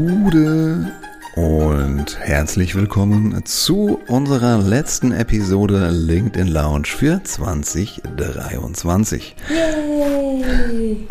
[0.00, 0.92] Gute
[1.34, 9.36] und herzlich willkommen zu unserer letzten Episode LinkedIn Lounge für 2023.
[9.50, 11.06] Yay!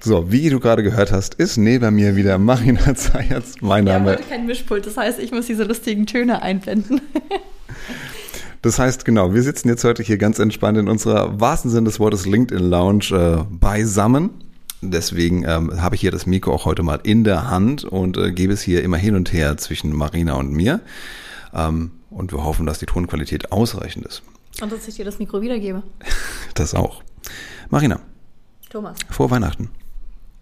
[0.00, 3.56] So, wie du gerade gehört hast, ist neben mir wieder Marina Zayatz.
[3.60, 4.12] Mein Name.
[4.12, 7.02] Ich habe kein Mischpult, das heißt, ich muss diese lustigen Töne einblenden.
[8.62, 12.00] Das heißt, genau, wir sitzen jetzt heute hier ganz entspannt in unserer wahrsten Sinn des
[12.00, 14.30] Wortes LinkedIn Lounge äh, beisammen.
[14.84, 18.32] Deswegen ähm, habe ich hier das Mikro auch heute mal in der Hand und äh,
[18.32, 20.80] gebe es hier immer hin und her zwischen Marina und mir.
[21.54, 24.22] Ähm, und wir hoffen, dass die Tonqualität ausreichend ist.
[24.60, 25.82] Und dass ich dir das Mikro wiedergebe.
[26.54, 27.02] Das auch.
[27.70, 28.00] Marina.
[28.68, 28.98] Thomas.
[29.08, 29.70] Vor Weihnachten.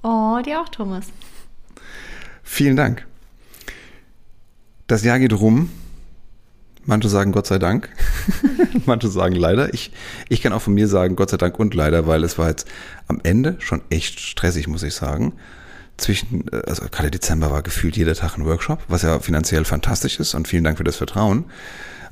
[0.02, 1.06] Oh, dir auch, Thomas.
[2.42, 3.06] Vielen Dank.
[4.88, 5.70] Das Jahr geht rum.
[6.90, 7.88] Manche sagen Gott sei Dank.
[8.84, 9.72] Manche sagen leider.
[9.72, 9.92] Ich,
[10.28, 12.66] ich kann auch von mir sagen Gott sei Dank und leider, weil es war jetzt
[13.06, 15.34] am Ende schon echt stressig, muss ich sagen.
[15.98, 20.18] Zwischen, äh, also gerade Dezember war gefühlt jeder Tag ein Workshop, was ja finanziell fantastisch
[20.18, 21.44] ist und vielen Dank für das Vertrauen.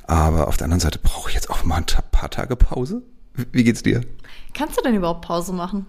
[0.07, 3.01] Aber auf der anderen Seite brauche ich jetzt auch mal ein paar Tage Pause.
[3.51, 3.99] Wie geht's dir?
[4.53, 5.87] Kannst du denn überhaupt Pause machen?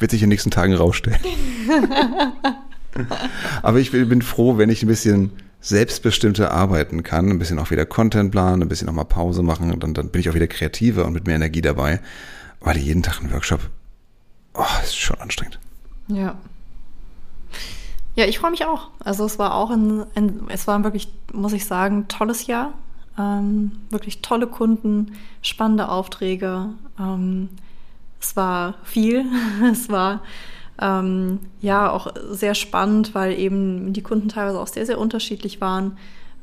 [0.00, 1.20] wird sich in den nächsten Tagen rausstellen.
[3.62, 5.30] Aber ich bin froh, wenn ich ein bisschen
[5.62, 9.78] selbstbestimmter arbeiten kann, ein bisschen auch wieder Content planen, ein bisschen auch mal Pause machen,
[9.78, 12.00] dann, dann bin ich auch wieder kreativer und mit mehr Energie dabei,
[12.60, 13.60] weil jeden Tag ein Workshop,
[14.54, 15.58] oh, ist schon anstrengend.
[16.08, 16.36] Ja.
[18.14, 18.90] Ja, ich freue mich auch.
[19.00, 22.74] Also es war auch ein, ein, es war wirklich, muss ich sagen, tolles Jahr.
[23.18, 26.70] Ähm, wirklich tolle Kunden, spannende Aufträge.
[26.98, 27.48] Ähm,
[28.20, 29.24] es war viel.
[29.70, 30.22] Es war
[30.82, 35.96] ähm, ja auch sehr spannend, weil eben die Kunden teilweise auch sehr, sehr unterschiedlich waren.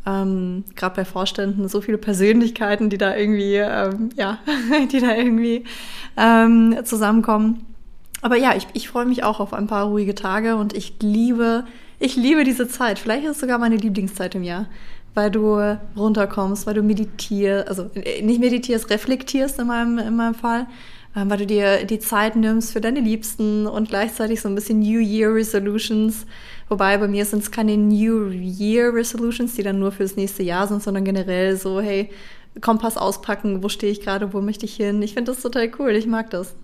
[0.06, 4.40] Ähm, Gerade bei Vorständen so viele Persönlichkeiten, die da irgendwie, ähm, ja,
[4.92, 5.66] die da irgendwie
[6.16, 7.66] ähm, zusammenkommen.
[8.22, 11.66] Aber ja, ich, ich freue mich auch auf ein paar ruhige Tage und ich liebe,
[12.00, 12.98] ich liebe diese Zeit.
[12.98, 14.68] Vielleicht ist es sogar meine Lieblingszeit im Jahr,
[15.16, 20.36] weil du runterkommst, weil du meditierst, also äh, nicht meditierst, reflektierst in meinem, in meinem
[20.36, 20.68] Fall
[21.14, 25.00] weil du dir die Zeit nimmst für deine Liebsten und gleichzeitig so ein bisschen New
[25.00, 26.26] Year Resolutions.
[26.68, 30.68] Wobei bei mir sind es keine New Year Resolutions, die dann nur fürs nächste Jahr
[30.68, 32.10] sind, sondern generell so, hey,
[32.62, 35.02] Kompass auspacken, wo stehe ich gerade, wo möchte ich hin.
[35.02, 36.56] Ich finde das total cool, ich mag das.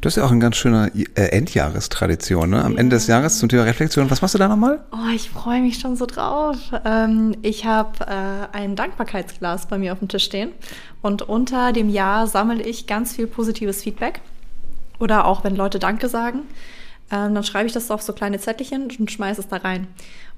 [0.00, 2.64] Das ist ja auch ein ganz schöner äh, Endjahrestradition, ne?
[2.64, 2.78] Am ja.
[2.78, 4.08] Ende des Jahres zum Thema Reflexion.
[4.10, 4.80] Was machst du da nochmal?
[4.92, 6.56] Oh, ich freue mich schon so drauf.
[6.84, 10.52] Ähm, ich habe äh, ein Dankbarkeitsglas bei mir auf dem Tisch stehen
[11.02, 14.20] und unter dem Jahr sammle ich ganz viel positives Feedback.
[15.00, 16.42] Oder auch wenn Leute Danke sagen,
[17.10, 19.88] ähm, dann schreibe ich das auf so kleine Zettelchen und schmeiße es da rein.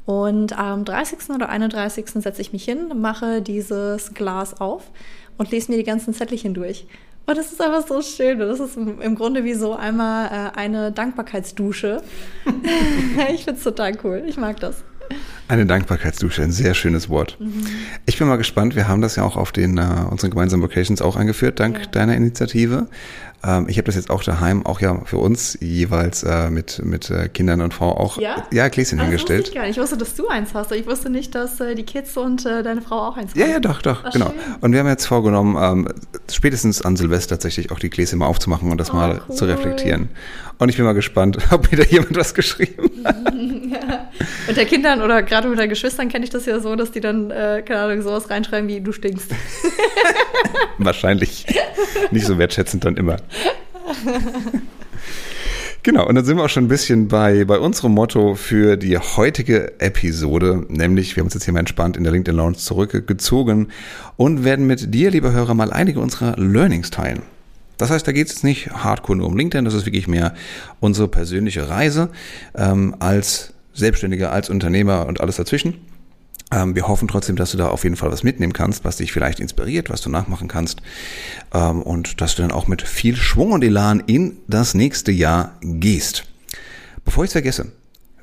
[0.07, 1.31] Und am 30.
[1.35, 2.07] oder 31.
[2.15, 4.91] setze ich mich hin, mache dieses Glas auf
[5.37, 6.87] und lese mir die ganzen Zettelchen durch.
[7.31, 8.41] Und das ist einfach so schön.
[8.41, 12.03] Das ist im Grunde wie so einmal äh, eine Dankbarkeitsdusche.
[13.33, 14.25] ich finde es total cool.
[14.27, 14.83] Ich mag das.
[15.47, 17.37] Eine Dankbarkeitsdusche, ein sehr schönes Wort.
[17.39, 17.65] Mhm.
[18.05, 18.75] Ich bin mal gespannt.
[18.75, 21.87] Wir haben das ja auch auf den uh, unseren gemeinsamen Vocations auch eingeführt, dank ja.
[21.87, 22.89] deiner Initiative.
[23.43, 27.11] Ähm, ich habe das jetzt auch daheim, auch ja für uns jeweils äh, mit, mit
[27.11, 29.41] äh, Kindern und Frau auch ja, ja Gläschen das hingestellt.
[29.41, 29.77] Wusste ich, gar nicht.
[29.77, 30.73] ich wusste, dass du eins hast.
[30.73, 33.41] Ich wusste nicht, dass äh, die Kids und äh, deine Frau auch eins haben.
[33.41, 34.27] Ja, ja, doch, doch, Ach, genau.
[34.27, 34.57] Schön.
[34.61, 35.89] Und wir haben jetzt vorgenommen, ähm,
[36.31, 39.35] spätestens an Silvester tatsächlich auch die Gläschen mal aufzumachen und das oh, mal cool.
[39.35, 40.11] zu reflektieren.
[40.59, 42.90] Und ich bin mal gespannt, ob wieder jemand was geschrieben
[44.57, 47.31] der Kindern oder gerade mit deinen Geschwistern kenne ich das ja so, dass die dann,
[47.31, 49.31] äh, keine Ahnung, sowas reinschreiben wie du stinkst.
[50.79, 51.47] Wahrscheinlich.
[52.11, 53.17] Nicht so wertschätzend dann immer.
[55.83, 58.99] Genau, und dann sind wir auch schon ein bisschen bei, bei unserem Motto für die
[58.99, 63.69] heutige Episode, nämlich wir haben uns jetzt hier mal entspannt in der LinkedIn Lounge zurückgezogen
[64.19, 67.23] und werden mit dir, lieber Hörer, mal einige unserer Learnings teilen.
[67.81, 70.35] Das heißt, da geht es nicht hardcore nur um LinkedIn, das ist wirklich mehr
[70.81, 72.11] unsere persönliche Reise
[72.55, 75.79] ähm, als Selbstständiger, als Unternehmer und alles dazwischen.
[76.53, 79.13] Ähm, wir hoffen trotzdem, dass du da auf jeden Fall was mitnehmen kannst, was dich
[79.13, 80.83] vielleicht inspiriert, was du nachmachen kannst
[81.55, 85.57] ähm, und dass du dann auch mit viel Schwung und Elan in das nächste Jahr
[85.63, 86.25] gehst.
[87.07, 87.73] Bevor ich es vergesse,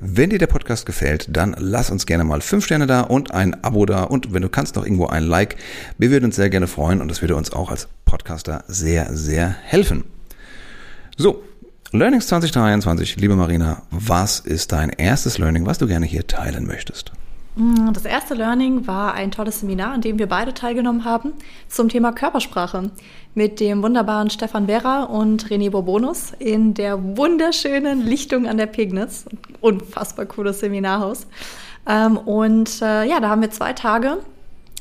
[0.00, 3.62] wenn dir der Podcast gefällt, dann lass uns gerne mal fünf Sterne da und ein
[3.64, 5.56] Abo da und wenn du kannst noch irgendwo ein Like.
[5.98, 9.48] Wir würden uns sehr gerne freuen und das würde uns auch als Podcaster sehr, sehr
[9.48, 10.04] helfen.
[11.16, 11.42] So,
[11.90, 17.12] Learnings 2023, liebe Marina, was ist dein erstes Learning, was du gerne hier teilen möchtest?
[17.58, 21.32] Mm, das erste Learning war ein tolles Seminar, an dem wir beide teilgenommen haben,
[21.68, 22.90] zum Thema Körpersprache
[23.34, 29.24] mit dem wunderbaren Stefan Vera und René Bourbonus in der wunderschönen Lichtung an der Pegnitz.
[29.60, 31.26] Unfassbar cooles Seminarhaus.
[31.88, 34.18] Ähm, und äh, ja, da haben wir zwei Tage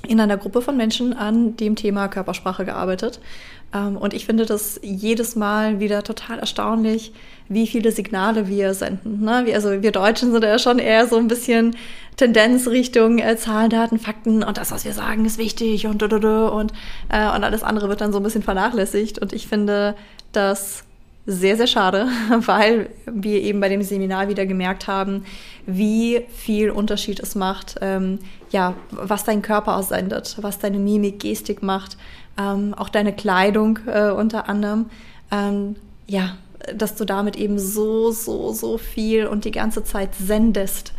[0.07, 3.19] in einer Gruppe von Menschen an dem Thema Körpersprache gearbeitet.
[3.73, 7.13] Ähm, und ich finde das jedes Mal wieder total erstaunlich,
[7.49, 9.21] wie viele Signale wir senden.
[9.23, 9.45] Ne?
[9.53, 11.75] Also wir Deutschen sind ja schon eher so ein bisschen
[12.15, 16.13] Tendenz Richtung äh, Zahlen, Daten, Fakten und das, was wir sagen, ist wichtig und und,
[16.13, 16.73] und, und
[17.11, 19.19] alles andere wird dann so ein bisschen vernachlässigt.
[19.19, 19.95] Und ich finde
[20.31, 20.83] das
[21.27, 22.07] sehr, sehr schade,
[22.45, 25.25] weil wir eben bei dem Seminar wieder gemerkt haben,
[25.65, 28.19] wie viel Unterschied es macht, ähm,
[28.49, 31.97] ja, was dein Körper aussendet, was deine Mimik, Gestik macht,
[32.39, 34.85] ähm, auch deine Kleidung äh, unter anderem.
[35.29, 35.75] Ähm,
[36.07, 36.37] ja,
[36.73, 40.93] dass du damit eben so, so, so viel und die ganze Zeit sendest.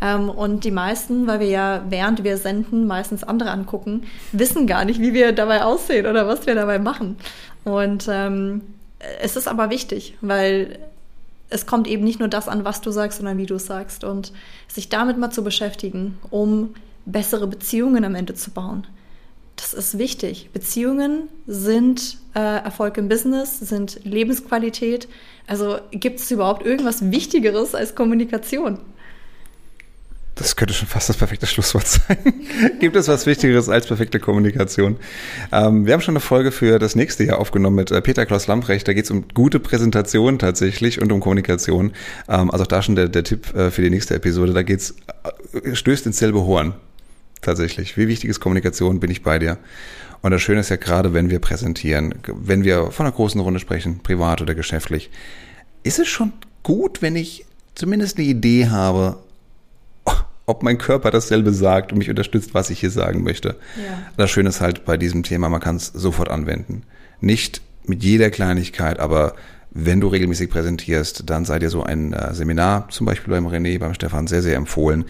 [0.00, 4.86] Ähm, und die meisten, weil wir ja während wir senden meistens andere angucken, wissen gar
[4.86, 7.16] nicht, wie wir dabei aussehen oder was wir dabei machen.
[7.64, 8.62] Und ähm,
[9.20, 10.78] es ist aber wichtig, weil
[11.50, 14.04] es kommt eben nicht nur das an, was du sagst, sondern wie du es sagst.
[14.04, 14.32] Und
[14.68, 16.74] sich damit mal zu beschäftigen, um
[17.06, 18.86] bessere Beziehungen am Ende zu bauen.
[19.56, 20.50] Das ist wichtig.
[20.52, 25.06] Beziehungen sind äh, Erfolg im Business, sind Lebensqualität.
[25.46, 28.80] Also gibt es überhaupt irgendwas Wichtigeres als Kommunikation?
[30.36, 32.16] Das könnte schon fast das perfekte Schlusswort sein.
[32.80, 34.96] Gibt es was Wichtigeres als perfekte Kommunikation?
[35.52, 38.48] Ähm, wir haben schon eine Folge für das nächste Jahr aufgenommen mit äh, Peter Klaus
[38.48, 38.88] Lamprecht.
[38.88, 41.92] Da geht es um gute Präsentation tatsächlich und um Kommunikation.
[42.28, 44.52] Ähm, also auch da schon der, der Tipp äh, für die nächste Episode.
[44.52, 44.96] Da geht's
[45.62, 46.74] äh, stößt ins selbe Horn.
[47.40, 47.96] Tatsächlich.
[47.96, 48.98] Wie wichtig ist Kommunikation?
[48.98, 49.58] Bin ich bei dir?
[50.22, 53.60] Und das Schöne ist ja gerade, wenn wir präsentieren, wenn wir von einer großen Runde
[53.60, 55.10] sprechen, privat oder geschäftlich,
[55.82, 56.32] ist es schon
[56.62, 57.44] gut, wenn ich
[57.74, 59.18] zumindest eine Idee habe,
[60.46, 63.56] ob mein Körper dasselbe sagt und mich unterstützt, was ich hier sagen möchte.
[63.76, 63.98] Ja.
[64.16, 66.82] Das Schöne ist halt bei diesem Thema, man kann es sofort anwenden.
[67.20, 69.34] Nicht mit jeder Kleinigkeit, aber
[69.70, 73.78] wenn du regelmäßig präsentierst, dann sei dir so ein äh, Seminar, zum Beispiel beim René,
[73.78, 75.04] beim Stefan, sehr, sehr empfohlen.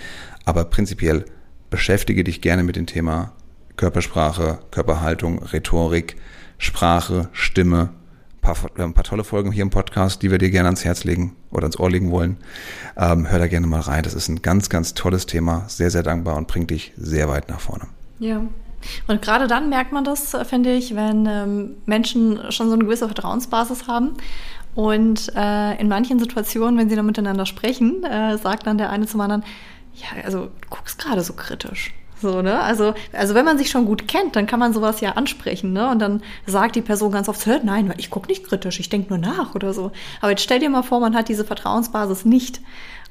[0.44, 1.25] Aber prinzipiell
[1.70, 3.32] beschäftige dich gerne mit dem Thema
[3.76, 6.16] Körpersprache, Körperhaltung, Rhetorik,
[6.58, 7.90] Sprache, Stimme,
[8.44, 11.35] paar, ein paar tolle Folgen hier im Podcast, die wir dir gerne ans Herz legen
[11.50, 12.37] oder ans Ohr legen wollen.
[12.96, 14.02] Ähm, hör da gerne mal rein.
[14.02, 17.49] Das ist ein ganz, ganz tolles Thema, sehr, sehr dankbar und bringt dich sehr weit
[17.49, 17.87] nach vorne.
[18.19, 18.43] Ja.
[19.08, 23.06] Und gerade dann merkt man das, finde ich, wenn ähm, Menschen schon so eine gewisse
[23.06, 24.11] Vertrauensbasis haben.
[24.75, 29.06] Und äh, in manchen Situationen, wenn sie dann miteinander sprechen, äh, sagt dann der eine
[29.06, 29.43] zum anderen,
[29.94, 31.94] ja, also du guckst gerade so kritisch.
[32.25, 32.59] So, ne?
[32.59, 35.91] Also, also wenn man sich schon gut kennt, dann kann man sowas ja ansprechen, ne?
[35.91, 39.19] Und dann sagt die Person ganz oft, nein, ich gucke nicht kritisch, ich denke nur
[39.19, 39.93] nach oder so.
[40.23, 42.62] Aber jetzt stell dir mal vor, man hat diese Vertrauensbasis nicht.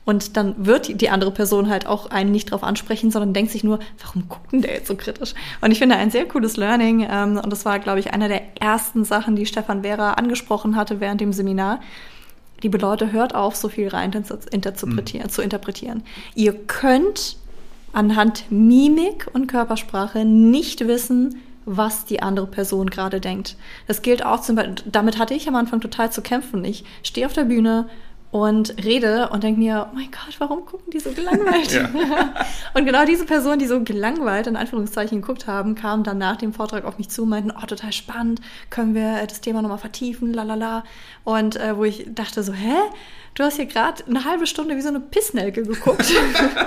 [0.04, 3.64] Und dann wird die andere Person halt auch einen nicht drauf ansprechen, sondern denkt sich
[3.64, 5.36] nur, warum guckt denn der jetzt so kritisch?
[5.62, 8.42] Und ich finde ein sehr cooles Learning, ähm, und das war, glaube ich, einer der
[8.60, 11.82] ersten Sachen, die Stefan Vera angesprochen hatte während dem Seminar.
[12.64, 15.30] Liebe Leute, hört auf, so viel rein interpretieren, mhm.
[15.30, 16.04] zu interpretieren.
[16.34, 17.38] Ihr könnt
[17.94, 23.56] anhand Mimik und Körpersprache nicht wissen, was die andere Person gerade denkt.
[23.88, 26.66] Das gilt auch zum Beispiel, damit hatte ich am Anfang total zu kämpfen.
[26.66, 27.88] Ich stehe auf der Bühne
[28.34, 31.72] und rede und denke mir, oh mein Gott, warum gucken die so gelangweilt?
[31.72, 31.88] Ja.
[32.74, 36.52] und genau diese Personen, die so gelangweilt in Anführungszeichen geguckt haben, kamen dann nach dem
[36.52, 38.42] Vortrag auf mich zu und meinten, oh, total spannend,
[38.72, 40.84] können wir das Thema nochmal vertiefen, lalala.
[41.24, 42.74] Und äh, wo ich dachte so, hä?
[43.36, 46.12] Du hast hier gerade eine halbe Stunde wie so eine Pissnelke geguckt.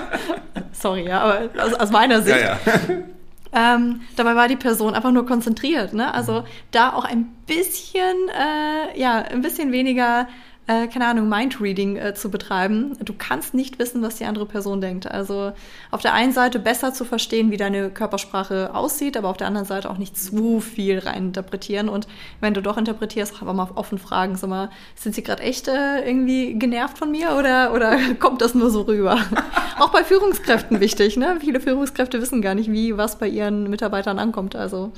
[0.72, 2.38] Sorry, ja, aber aus, aus meiner Sicht.
[2.38, 2.94] Ja, ja.
[3.52, 6.12] Ähm, dabei war die Person einfach nur konzentriert, ne?
[6.12, 10.28] Also da auch ein bisschen, äh, ja, ein bisschen weniger
[10.68, 12.96] äh, keine Ahnung, Mindreading äh, zu betreiben.
[13.00, 15.08] Du kannst nicht wissen, was die andere Person denkt.
[15.08, 15.52] Also
[15.92, 19.66] auf der einen Seite besser zu verstehen, wie deine Körpersprache aussieht, aber auf der anderen
[19.66, 21.88] Seite auch nicht zu viel reininterpretieren.
[21.88, 22.08] Und
[22.40, 25.68] wenn du doch interpretierst, auch einfach mal offen fragen, sag mal, sind sie gerade echt
[25.68, 29.18] äh, irgendwie genervt von mir oder, oder kommt das nur so rüber?
[29.78, 31.36] auch bei Führungskräften wichtig, ne?
[31.38, 34.56] Viele Führungskräfte wissen gar nicht, wie was bei ihren Mitarbeitern ankommt.
[34.56, 34.92] Also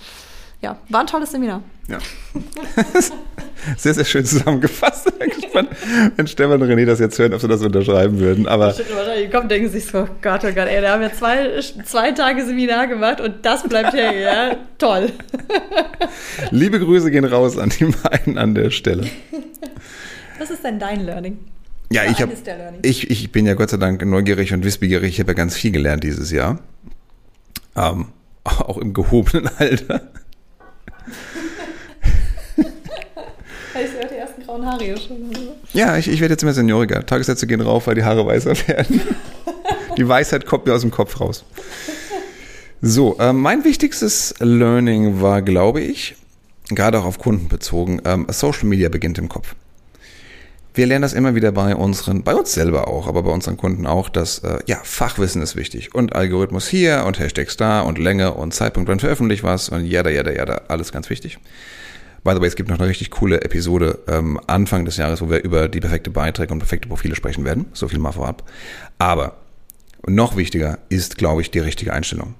[0.60, 1.62] ja, war ein tolles Seminar.
[1.88, 1.98] Ja.
[3.76, 5.06] sehr, sehr schön zusammengefasst.
[5.06, 5.68] Ich bin gespannt,
[6.16, 8.46] wenn Stefan und René das jetzt hören, ob sie das unterschreiben würden.
[8.46, 12.12] Aber wahrscheinlich kommen, denken sich so, Gott, oh Gott, ey, da haben wir zwei, zwei
[12.12, 14.56] Tage Seminar gemacht und das bleibt hängen, ja?
[14.76, 15.12] Toll.
[16.50, 19.08] Liebe Grüße gehen raus an die beiden an der Stelle.
[20.38, 21.38] Was ist denn dein Learning?
[21.90, 22.28] Ja, ich, hab,
[22.82, 25.14] ich, ich bin ja Gott sei Dank neugierig und wissbegierig.
[25.14, 26.58] Ich habe ja ganz viel gelernt dieses Jahr.
[27.74, 28.08] Ähm,
[28.44, 30.10] auch im gehobenen Alter.
[32.56, 35.30] Ich sehe die ersten grauen Haare hier schon.
[35.72, 37.04] Ja, ich, ich werde jetzt immer senioriger.
[37.04, 39.00] Tagessätze gehen rauf, weil die Haare weißer werden.
[39.96, 41.44] die Weisheit kommt mir aus dem Kopf raus.
[42.80, 46.16] So, äh, mein wichtigstes Learning war, glaube ich,
[46.70, 49.54] gerade auch auf Kunden bezogen, ähm, Social Media beginnt im Kopf.
[50.78, 53.84] Wir lernen das immer wieder bei unseren, bei uns selber auch, aber bei unseren Kunden
[53.84, 55.92] auch, dass äh, ja, Fachwissen ist wichtig.
[55.92, 60.08] Und Algorithmus hier und Hashtags da und Länge und Zeitpunkt, wann veröffentlicht was und jada,
[60.08, 61.40] jada, jada, alles ganz wichtig.
[62.22, 65.28] By the way, es gibt noch eine richtig coole Episode ähm, Anfang des Jahres, wo
[65.28, 67.66] wir über die perfekte Beiträge und perfekte Profile sprechen werden.
[67.72, 68.48] So viel mal vorab.
[68.98, 69.36] Aber
[70.06, 72.36] noch wichtiger ist, glaube ich, die richtige Einstellung.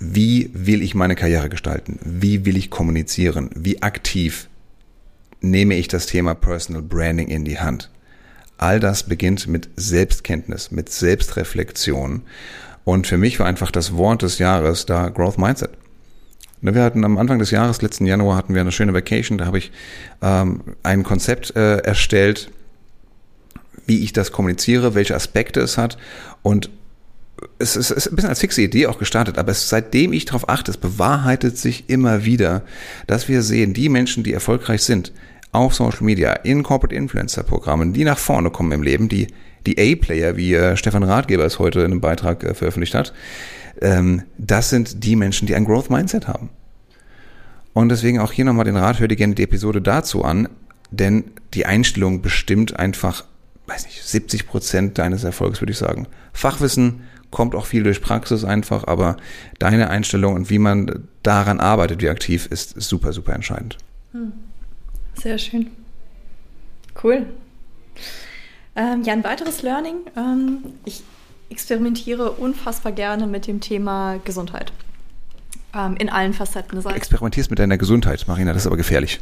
[0.00, 2.00] Wie will ich meine Karriere gestalten?
[2.04, 3.48] Wie will ich kommunizieren?
[3.54, 4.48] Wie aktiv
[5.42, 7.90] nehme ich das Thema Personal Branding in die Hand?
[8.58, 12.22] All das beginnt mit Selbstkenntnis, mit Selbstreflexion.
[12.84, 15.70] Und für mich war einfach das Wort des Jahres da Growth Mindset.
[16.60, 19.36] Wir hatten am Anfang des Jahres, letzten Januar, hatten wir eine schöne Vacation.
[19.36, 19.72] Da habe ich
[20.20, 22.52] ähm, ein Konzept äh, erstellt,
[23.86, 25.98] wie ich das kommuniziere, welche Aspekte es hat.
[26.42, 26.70] Und
[27.58, 30.24] es ist, es ist ein bisschen als fixe Idee auch gestartet, aber es, seitdem ich
[30.24, 32.62] darauf achte, es bewahrheitet sich immer wieder,
[33.08, 35.12] dass wir sehen, die Menschen, die erfolgreich sind,
[35.52, 39.28] auf Social Media, in Corporate Influencer Programmen, die nach vorne kommen im Leben, die,
[39.66, 43.12] die A-Player, wie äh, Stefan Ratgeber es heute in einem Beitrag äh, veröffentlicht hat,
[43.80, 46.48] ähm, das sind die Menschen, die ein Growth Mindset haben.
[47.74, 50.48] Und deswegen auch hier nochmal den Rat, hör dir gerne die Episode dazu an,
[50.90, 53.24] denn die Einstellung bestimmt einfach,
[53.66, 56.06] weiß nicht, 70 Prozent deines Erfolgs, würde ich sagen.
[56.32, 59.16] Fachwissen kommt auch viel durch Praxis einfach, aber
[59.58, 63.78] deine Einstellung und wie man daran arbeitet, wie aktiv ist, super, super entscheidend.
[64.12, 64.32] Hm.
[65.14, 65.70] Sehr schön.
[67.02, 67.26] Cool.
[68.74, 69.96] Ähm, ja, ein weiteres Learning.
[70.16, 71.02] Ähm, ich
[71.50, 74.72] experimentiere unfassbar gerne mit dem Thema Gesundheit.
[75.74, 76.80] Ähm, in allen Facetten.
[76.80, 79.20] Du experimentierst mit deiner Gesundheit, Marina, das ist aber gefährlich.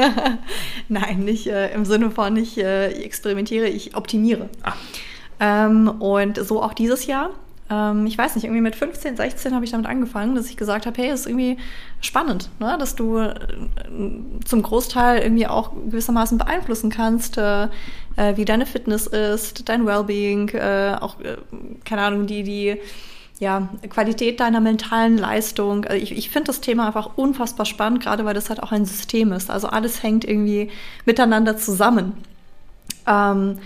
[0.88, 4.50] Nein, nicht äh, im Sinne von, ich äh, experimentiere, ich optimiere.
[4.62, 4.74] Ah.
[5.40, 7.30] Ähm, und so auch dieses Jahr.
[7.72, 10.84] Ähm, ich weiß nicht, irgendwie mit 15, 16 habe ich damit angefangen, dass ich gesagt
[10.84, 11.56] habe, hey, das ist irgendwie
[12.00, 12.76] spannend, ne?
[12.78, 13.34] dass du äh,
[14.44, 17.64] zum Großteil irgendwie auch gewissermaßen beeinflussen kannst, äh,
[18.16, 21.36] äh, wie deine Fitness ist, dein Wellbeing, äh, auch, äh,
[21.84, 22.76] keine Ahnung, die, die
[23.38, 25.84] ja, Qualität deiner mentalen Leistung.
[25.86, 28.84] Also ich, ich finde das Thema einfach unfassbar spannend, gerade weil das halt auch ein
[28.84, 29.50] System ist.
[29.50, 30.70] Also alles hängt irgendwie
[31.06, 32.12] miteinander zusammen.
[33.06, 33.58] Ähm,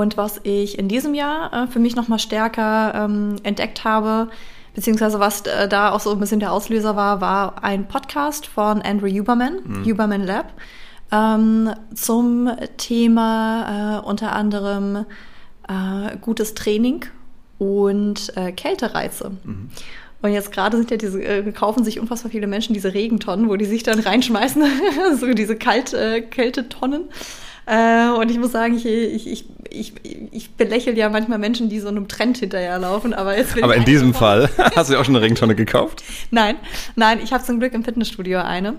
[0.00, 4.28] und was ich in diesem Jahr äh, für mich nochmal stärker ähm, entdeckt habe,
[4.74, 8.82] beziehungsweise was äh, da auch so ein bisschen der Auslöser war, war ein Podcast von
[8.82, 9.84] Andrew Huberman, mhm.
[9.84, 10.52] Huberman Lab
[11.12, 15.06] ähm, zum Thema äh, unter anderem
[15.68, 17.04] äh, gutes Training
[17.58, 19.30] und äh, Kältereize.
[19.44, 19.70] Mhm.
[20.22, 23.54] Und jetzt gerade sind ja diese, äh, kaufen sich unfassbar viele Menschen diese Regentonnen, wo
[23.54, 24.64] die sich dann reinschmeißen,
[25.20, 27.04] so diese Kalt, äh, Kältetonnen.
[27.66, 29.92] Äh, und ich muss sagen, ich, ich, ich, ich,
[30.32, 33.14] ich belächle ja manchmal Menschen, die so einem Trend hinterherlaufen.
[33.14, 36.02] Aber, jetzt aber in diesem Fall, hast du auch schon eine Regentonne gekauft?
[36.30, 36.56] Nein,
[36.96, 38.74] nein, ich habe zum Glück im Fitnessstudio eine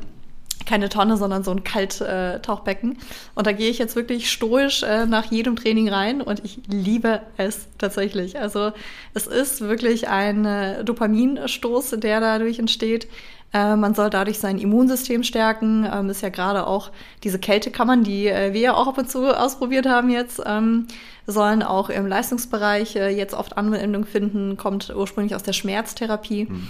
[0.66, 2.94] keine Tonne, sondern so ein Kalttauchbecken.
[2.94, 2.96] Äh,
[3.36, 7.22] und da gehe ich jetzt wirklich stoisch äh, nach jedem Training rein und ich liebe
[7.38, 8.40] es tatsächlich.
[8.40, 8.72] Also
[9.14, 13.08] es ist wirklich ein äh, Dopaminstoß, der dadurch entsteht.
[13.54, 15.88] Äh, man soll dadurch sein Immunsystem stärken.
[15.92, 16.92] Ähm, ist ja gerade auch
[17.24, 20.88] diese Kältekammern, die äh, wir ja auch ab und zu ausprobiert haben jetzt, ähm,
[21.28, 26.46] sollen auch im Leistungsbereich äh, jetzt oft Anwendung finden, kommt ursprünglich aus der Schmerztherapie.
[26.46, 26.68] Mhm.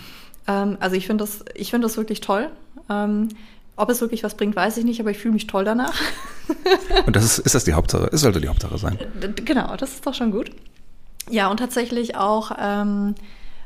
[0.48, 2.50] Ähm, also ich finde das, ich finde das wirklich toll.
[2.90, 3.30] Ähm,
[3.78, 6.00] ob es wirklich was bringt, weiß ich nicht, aber ich fühle mich toll danach.
[7.06, 8.10] und das ist, ist das die Hauptsache?
[8.12, 8.98] Es sollte die Hauptsache sein.
[9.44, 10.52] Genau, das ist doch schon gut.
[11.30, 13.16] Ja, und tatsächlich auch ähm,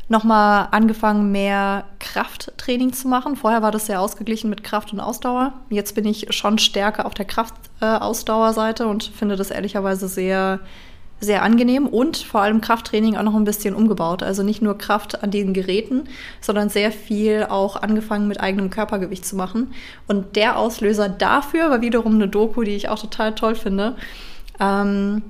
[0.10, 3.36] nochmal angefangen, mehr Krafttraining zu machen.
[3.36, 5.54] Vorher war das sehr ausgeglichen mit Kraft und Ausdauer.
[5.70, 10.60] Jetzt bin ich schon stärker auf der Kraft-Ausdauerseite äh, und finde das ehrlicherweise sehr
[11.22, 14.24] sehr angenehm und vor allem Krafttraining auch noch ein bisschen umgebaut.
[14.24, 16.06] Also nicht nur Kraft an den Geräten,
[16.40, 19.74] sondern sehr viel auch angefangen mit eigenem Körpergewicht zu machen.
[20.08, 23.96] Und der Auslöser dafür war wiederum eine Doku, die ich auch total toll finde.
[24.60, 25.24] Ähm,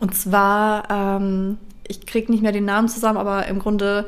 [0.00, 1.58] und zwar, ähm,
[1.88, 4.06] ich kriege nicht mehr den Namen zusammen, aber im Grunde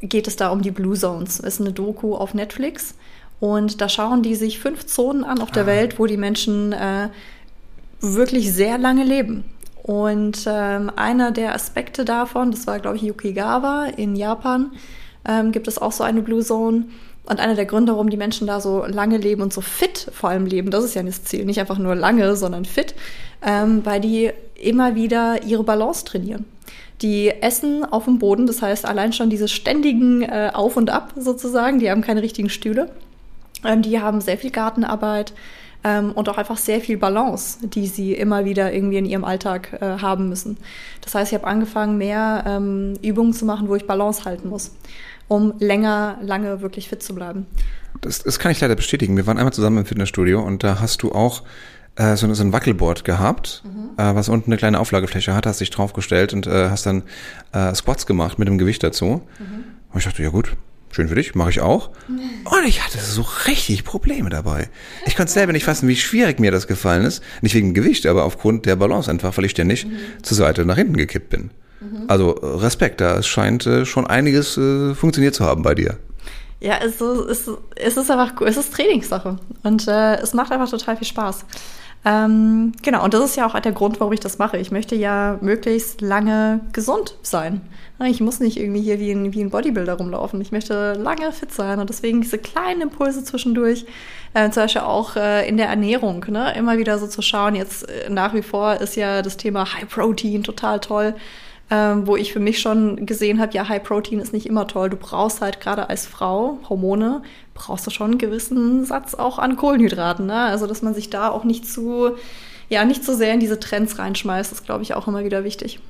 [0.00, 1.38] geht es da um die Blue Zones.
[1.38, 2.94] Das ist eine Doku auf Netflix.
[3.40, 5.66] Und da schauen die sich fünf Zonen an auf der ah.
[5.66, 7.08] Welt, wo die Menschen äh,
[8.00, 9.44] wirklich sehr lange leben.
[9.82, 14.72] Und ähm, einer der Aspekte davon, das war, glaube ich, Yukigawa in Japan,
[15.26, 16.84] ähm, gibt es auch so eine Blue Zone.
[17.24, 20.30] Und einer der Gründe, warum die Menschen da so lange leben und so fit vor
[20.30, 22.94] allem leben, das ist ja das Ziel, nicht einfach nur lange, sondern fit,
[23.42, 26.46] ähm, weil die immer wieder ihre Balance trainieren.
[27.02, 31.12] Die essen auf dem Boden, das heißt allein schon diese ständigen äh, Auf und Ab
[31.16, 32.90] sozusagen, die haben keine richtigen Stühle.
[33.64, 35.32] Ähm, die haben sehr viel Gartenarbeit,
[35.84, 39.78] ähm, und auch einfach sehr viel Balance, die sie immer wieder irgendwie in ihrem Alltag
[39.80, 40.56] äh, haben müssen.
[41.02, 44.74] Das heißt, ich habe angefangen, mehr ähm, Übungen zu machen, wo ich Balance halten muss,
[45.28, 47.46] um länger, lange wirklich fit zu bleiben.
[48.00, 49.16] Das, das kann ich leider bestätigen.
[49.16, 51.42] Wir waren einmal zusammen im Fitnessstudio und da hast du auch
[51.98, 53.90] äh, so, so ein Wackelboard gehabt, mhm.
[53.96, 57.02] äh, was unten eine kleine Auflagefläche hat, hast dich draufgestellt und äh, hast dann
[57.52, 59.22] äh, Squats gemacht mit dem Gewicht dazu.
[59.38, 59.64] Mhm.
[59.92, 60.56] Und ich dachte, ja gut,
[60.90, 61.90] schön für dich, mache ich auch.
[62.08, 64.68] Und ich hatte so richtig Probleme dabei.
[65.06, 67.22] Ich konnte selber nicht fassen, wie schwierig mir das gefallen ist.
[67.40, 69.98] Nicht wegen Gewicht, aber aufgrund der Balance einfach, weil ich ständig mhm.
[70.22, 71.50] zur Seite nach hinten gekippt bin.
[71.80, 72.04] Mhm.
[72.06, 75.98] Also Respekt, da es scheint äh, schon einiges äh, funktioniert zu haben bei dir.
[76.60, 80.96] Ja, es ist, es ist einfach, es ist Trainingssache und äh, es macht einfach total
[80.96, 81.44] viel Spaß.
[82.04, 84.56] Ähm, genau, und das ist ja auch der Grund, warum ich das mache.
[84.56, 87.60] Ich möchte ja möglichst lange gesund sein.
[88.04, 90.40] Ich muss nicht irgendwie hier wie ein, wie ein Bodybuilder rumlaufen.
[90.40, 93.84] Ich möchte lange fit sein und deswegen diese kleinen Impulse zwischendurch,
[94.34, 96.54] äh, zum Beispiel auch äh, in der Ernährung, ne?
[96.56, 97.56] immer wieder so zu schauen.
[97.56, 101.14] Jetzt äh, nach wie vor ist ja das Thema High Protein total toll
[101.70, 104.90] ähm, wo ich für mich schon gesehen habe, ja, High Protein ist nicht immer toll.
[104.90, 107.22] Du brauchst halt gerade als Frau Hormone,
[107.54, 110.26] brauchst du schon einen gewissen Satz auch an Kohlenhydraten.
[110.26, 110.38] Ne?
[110.40, 112.12] Also, dass man sich da auch nicht zu,
[112.68, 115.80] ja, nicht so sehr in diese Trends reinschmeißt, ist, glaube ich, auch immer wieder wichtig.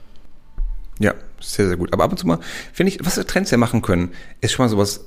[0.98, 1.92] Ja, sehr, sehr gut.
[1.92, 2.40] Aber ab und zu mal,
[2.72, 5.04] finde ich, was Trends ja machen können, ist schon mal sowas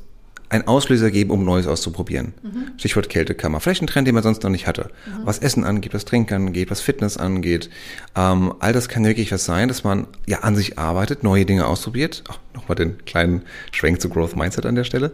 [0.52, 2.34] einen Auslöser geben, um Neues auszuprobieren.
[2.44, 2.78] Mhm.
[2.78, 3.62] Stichwort Kältekammer.
[3.62, 4.92] Vielleicht ein Trend, den man sonst noch nicht hatte.
[5.06, 5.26] Mhm.
[5.26, 7.70] Was Essen angeht, was Trinken angeht, was Fitness angeht.
[8.16, 11.66] Ähm, all das kann wirklich was sein, dass man ja an sich arbeitet, neue Dinge
[11.66, 12.24] ausprobiert.
[12.28, 15.12] Ach, nochmal den kleinen Schwenk zu Growth Mindset an der Stelle.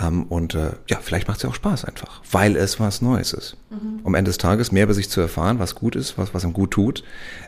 [0.00, 3.32] Ähm, und äh, ja, vielleicht macht es ja auch Spaß einfach, weil es was Neues
[3.32, 3.56] ist.
[3.70, 4.00] Mhm.
[4.02, 6.54] Um Ende des Tages mehr über sich zu erfahren, was gut ist, was, was einem
[6.54, 7.04] gut tut,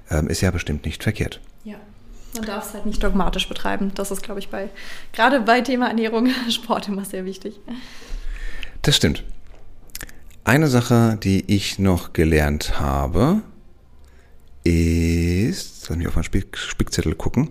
[0.09, 1.41] ähm, ist ja bestimmt nicht verkehrt.
[1.64, 1.76] Ja.
[2.35, 3.93] Man darf es halt nicht dogmatisch betreiben.
[3.95, 4.71] Das ist, glaube ich, bei
[5.12, 7.61] gerade bei Thema Ernährung, Sport immer sehr wichtig.
[8.83, 9.25] Das stimmt.
[10.43, 13.41] Eine Sache, die ich noch gelernt habe,
[14.62, 17.50] ist, lass mich auf meinen Spickzettel gucken.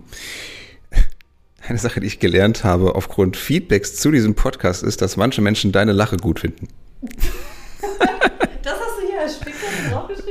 [1.66, 5.72] Eine Sache, die ich gelernt habe aufgrund Feedbacks zu diesem Podcast, ist, dass manche Menschen
[5.72, 6.68] deine Lache gut finden.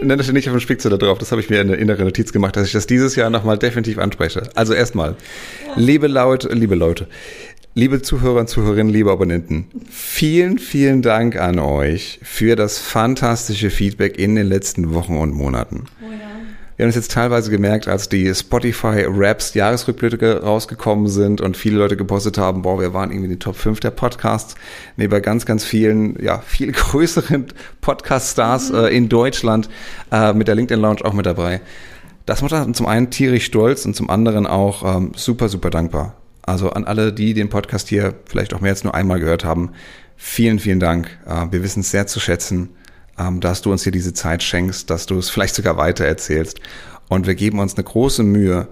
[0.02, 1.18] Nein, das steht nicht auf dem Spickzettel drauf.
[1.18, 3.58] Das habe ich mir in der innere Notiz gemacht, dass ich das dieses Jahr nochmal
[3.58, 4.44] definitiv anspreche.
[4.56, 5.16] Also erstmal,
[5.66, 5.74] ja.
[5.76, 7.08] liebe Leute, liebe Leute,
[7.74, 14.18] liebe Zuhörer und Zuhörerinnen, liebe Abonnenten, vielen, vielen Dank an euch für das fantastische Feedback
[14.18, 15.86] in den letzten Wochen und Monaten.
[16.02, 16.33] Oh ja.
[16.76, 21.78] Wir haben es jetzt teilweise gemerkt, als die Spotify Raps Jahresrückblicke rausgekommen sind und viele
[21.78, 24.56] Leute gepostet haben, boah, wir waren irgendwie in die Top 5 der Podcasts,
[24.98, 27.46] neben ganz, ganz vielen, ja, viel größeren
[27.82, 28.78] Podcast-Stars mhm.
[28.78, 29.70] äh, in Deutschland
[30.12, 31.62] äh, mit der LinkedIn Lounge auch mit dabei.
[32.26, 36.16] Das macht uns zum einen tierisch stolz und zum anderen auch ähm, super, super dankbar.
[36.42, 39.74] Also an alle, die den Podcast hier vielleicht auch mehr als nur einmal gehört haben,
[40.18, 41.08] vielen, vielen Dank.
[41.28, 42.70] Äh, wir wissen es sehr zu schätzen
[43.16, 46.60] dass du uns hier diese Zeit schenkst, dass du es vielleicht sogar weiter erzählst.
[47.10, 48.68] Und wir geben uns eine große Mühe,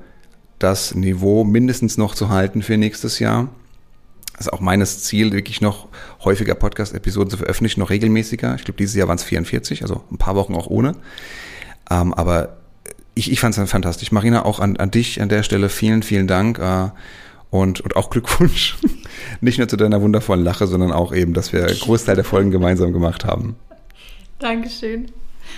[0.59, 3.49] das Niveau mindestens noch zu halten für nächstes Jahr.
[4.33, 5.87] Das ist auch meines Ziel, wirklich noch
[6.23, 8.55] häufiger Podcast-Episoden zu veröffentlichen, noch regelmäßiger.
[8.55, 10.95] Ich glaube, dieses Jahr waren es 44, also ein paar Wochen auch ohne.
[11.89, 12.57] Ähm, aber
[13.13, 14.11] ich, ich fand es fantastisch.
[14.11, 16.57] Marina, auch an, an dich an der Stelle vielen, vielen Dank.
[16.57, 16.89] Äh,
[17.51, 18.77] und, und auch Glückwunsch.
[19.41, 22.93] Nicht nur zu deiner wundervollen Lache, sondern auch eben, dass wir Großteil der Folgen gemeinsam
[22.93, 23.57] gemacht haben.
[24.41, 25.11] Dankeschön.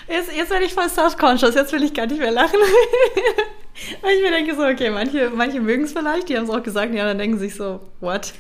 [0.08, 2.60] Jetzt, jetzt werde ich voll self-conscious, jetzt will ich gar nicht mehr lachen.
[4.02, 6.62] Weil ich mir denke so, okay, manche, manche mögen es vielleicht, die haben es auch
[6.62, 8.34] gesagt, ja, dann denken sich so, what?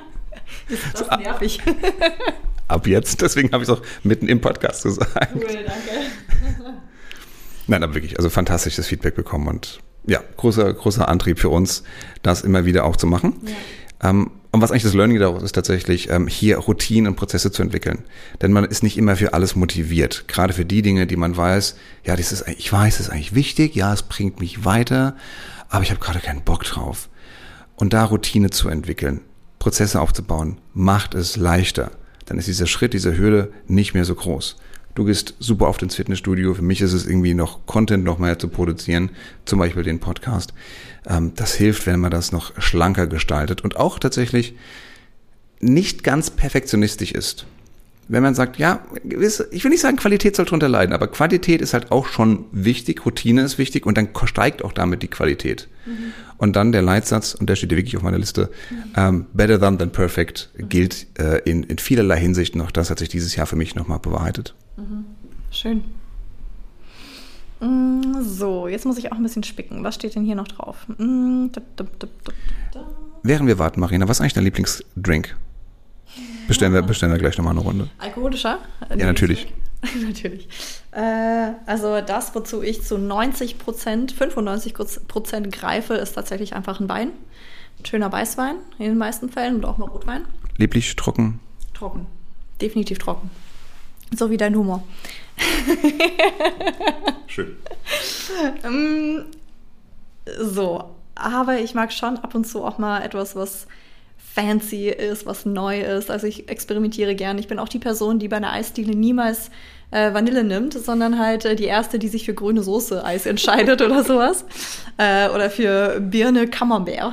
[0.68, 1.60] ist das so, nervig.
[2.68, 5.34] Ab jetzt, deswegen habe ich es auch mitten im Podcast gesagt.
[5.34, 6.70] Cool, danke.
[7.66, 11.82] Nein, aber wirklich, also fantastisches Feedback bekommen und ja, großer, großer Antrieb für uns,
[12.22, 13.40] das immer wieder auch zu machen.
[13.44, 14.10] Ja.
[14.10, 17.60] Ähm, und was eigentlich das Learning daraus ist tatsächlich, ähm, hier Routinen und Prozesse zu
[17.60, 18.04] entwickeln.
[18.40, 20.24] Denn man ist nicht immer für alles motiviert.
[20.28, 23.34] Gerade für die Dinge, die man weiß, ja, das ist, ich weiß, es ist eigentlich
[23.34, 25.14] wichtig, ja, es bringt mich weiter,
[25.68, 27.10] aber ich habe gerade keinen Bock drauf.
[27.74, 29.20] Und da Routine zu entwickeln,
[29.58, 31.90] Prozesse aufzubauen, macht es leichter.
[32.24, 34.56] Dann ist dieser Schritt, diese Hürde nicht mehr so groß.
[34.94, 36.54] Du gehst super oft ins Fitnessstudio.
[36.54, 39.10] Für mich ist es irgendwie noch Content noch mehr zu produzieren,
[39.44, 40.54] zum Beispiel den Podcast.
[41.06, 44.54] Ähm, das hilft, wenn man das noch schlanker gestaltet und auch tatsächlich
[45.60, 47.46] nicht ganz perfektionistisch ist.
[48.08, 48.86] Wenn man sagt, ja,
[49.50, 53.04] ich will nicht sagen, Qualität soll drunter leiden, aber Quantität ist halt auch schon wichtig,
[53.04, 55.66] Routine ist wichtig und dann steigt auch damit die Qualität.
[55.86, 56.12] Mhm.
[56.38, 58.76] Und dann der Leitsatz, und der steht hier wirklich auf meiner Liste, mhm.
[58.96, 62.70] ähm, better than than perfect, gilt äh, in, in vielerlei Hinsicht noch.
[62.70, 64.54] Das hat sich dieses Jahr für mich nochmal bewahrheitet.
[64.76, 65.06] Mhm.
[65.50, 65.82] Schön.
[67.60, 69.82] Mm, so, jetzt muss ich auch ein bisschen spicken.
[69.84, 70.86] Was steht denn hier noch drauf?
[70.98, 71.46] Mm,
[73.22, 75.36] Während wir warten, Marina, was ist eigentlich dein Lieblingsdrink?
[76.48, 77.88] Bestellen wir, bestellen wir gleich nochmal eine Runde.
[77.98, 78.58] Alkoholischer?
[78.90, 79.52] Ja, natürlich.
[80.06, 80.48] natürlich.
[80.92, 84.74] Äh, also das, wozu ich zu 90 Prozent, 95
[85.08, 87.10] Prozent greife, ist tatsächlich einfach ein Wein.
[87.78, 90.22] Ein schöner Weißwein in den meisten Fällen und auch mal Rotwein.
[90.56, 91.40] Lieblich trocken?
[91.74, 92.06] Trocken.
[92.60, 93.30] Definitiv trocken.
[94.16, 94.82] So wie dein Humor.
[97.26, 97.56] Schön.
[98.64, 99.24] Ähm,
[100.40, 103.66] so, aber ich mag schon ab und zu auch mal etwas, was
[104.36, 106.10] fancy ist, was neu ist.
[106.10, 107.40] Also ich experimentiere gerne.
[107.40, 109.50] Ich bin auch die Person, die bei einer Eisdiele niemals
[109.90, 113.80] äh, Vanille nimmt, sondern halt äh, die erste, die sich für grüne Soße Eis entscheidet
[113.80, 114.44] oder sowas.
[114.98, 117.12] Äh, oder für Birne Camembert.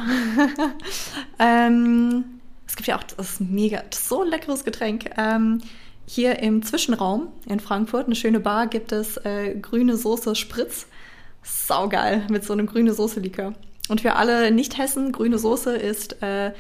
[1.39, 2.25] ähm,
[2.67, 5.09] es gibt ja auch, das mega, das so ein leckeres Getränk.
[5.17, 5.62] Ähm,
[6.05, 10.87] hier im Zwischenraum in Frankfurt, eine schöne Bar, gibt es äh, grüne Soße Spritz.
[11.43, 13.53] Saugeil mit so einem grüne Soße-Likör.
[13.89, 16.53] Und für alle Nicht-Hessen, grüne Soße ist äh,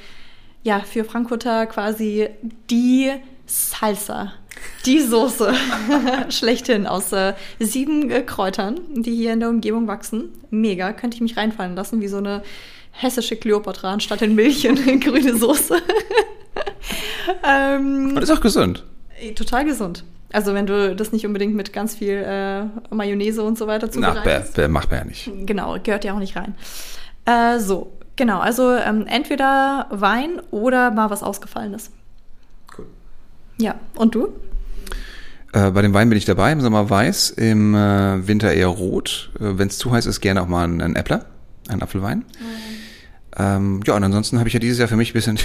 [0.63, 2.27] ja für Frankfurter quasi
[2.69, 3.11] die
[3.45, 4.33] Salsa.
[4.85, 5.53] Die Soße
[6.29, 10.29] schlechthin aus äh, sieben äh, Kräutern, die hier in der Umgebung wachsen.
[10.49, 12.43] Mega, könnte ich mich reinfallen lassen, wie so eine
[12.91, 15.77] hessische Kleopatra anstatt in Milch in grüne Soße.
[17.43, 18.83] ähm, Und ist auch gesund.
[19.35, 20.03] Total gesund.
[20.31, 24.15] Also wenn du das nicht unbedingt mit ganz viel äh, Mayonnaise und so weiter Na,
[24.15, 24.55] zubereitest.
[24.55, 25.31] bäh, macht man ja nicht.
[25.45, 26.55] Genau, gehört ja auch nicht rein.
[27.25, 28.39] Äh, so, genau.
[28.39, 31.91] Also ähm, entweder Wein oder mal was Ausgefallenes.
[32.75, 32.87] Cool.
[33.59, 34.29] Ja, und du?
[35.53, 39.31] Äh, bei dem Wein bin ich dabei, im Sommer weiß, im äh, Winter eher rot.
[39.35, 41.27] Äh, Wenn es zu heiß ist, gerne auch mal einen, Äppler,
[41.69, 42.25] einen Apfelwein.
[43.37, 45.39] Ähm, ja, und ansonsten habe ich ja dieses Jahr für mich ein bisschen...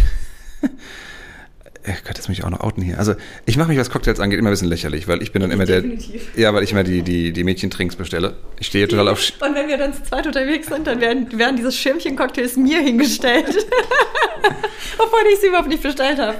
[1.88, 2.98] Ich Gott, jetzt mich auch noch outen hier.
[2.98, 3.14] Also
[3.46, 5.64] ich mache mich, was Cocktails angeht, immer ein bisschen lächerlich, weil ich bin dann immer
[5.64, 6.33] Definitiv.
[6.35, 6.42] der...
[6.42, 8.35] Ja, weil ich immer die, die, die Mädchentrinks bestelle.
[8.59, 9.33] Ich stehe total auf...
[9.40, 13.46] Und wenn wir dann zu zweit unterwegs sind, dann werden, werden diese Schirmchen-Cocktails mir hingestellt.
[14.98, 16.37] Obwohl ich sie überhaupt nicht bestellt habe.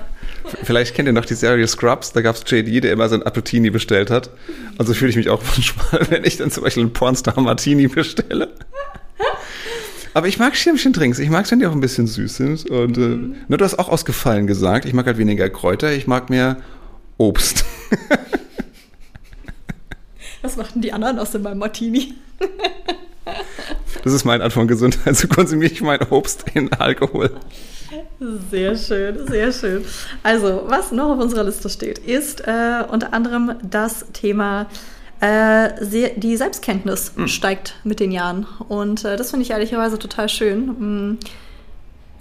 [0.62, 3.70] Vielleicht kennt ihr noch die Serie Scrubs, da gab's JD, der immer so ein Appletini
[3.70, 4.30] bestellt hat.
[4.78, 7.88] Und so fühle ich mich auch manchmal, wenn ich dann zum Beispiel einen Pornstar Martini
[7.88, 8.48] bestelle.
[10.14, 11.18] Aber ich mag Schirmchen-Drinks.
[11.18, 12.70] Ich mag wenn die auch ein bisschen süß sind.
[12.70, 13.18] Und äh,
[13.48, 14.84] ne, du hast auch ausgefallen gesagt.
[14.84, 15.92] Ich mag halt weniger Kräuter.
[15.92, 16.58] Ich mag mehr
[17.16, 17.64] Obst.
[20.42, 22.14] Was machten die anderen aus in meinem Martini?
[24.04, 25.16] Das ist mein Art von Gesundheit.
[25.16, 27.30] So konsumiere ich mein Obst in Alkohol.
[28.50, 29.84] Sehr schön, sehr schön.
[30.22, 34.66] Also, was noch auf unserer Liste steht, ist äh, unter anderem das Thema, äh,
[35.20, 38.46] die Selbstkenntnis steigt mit den Jahren.
[38.68, 40.66] Und äh, das finde ich ehrlicherweise total schön.
[40.68, 41.18] Mm,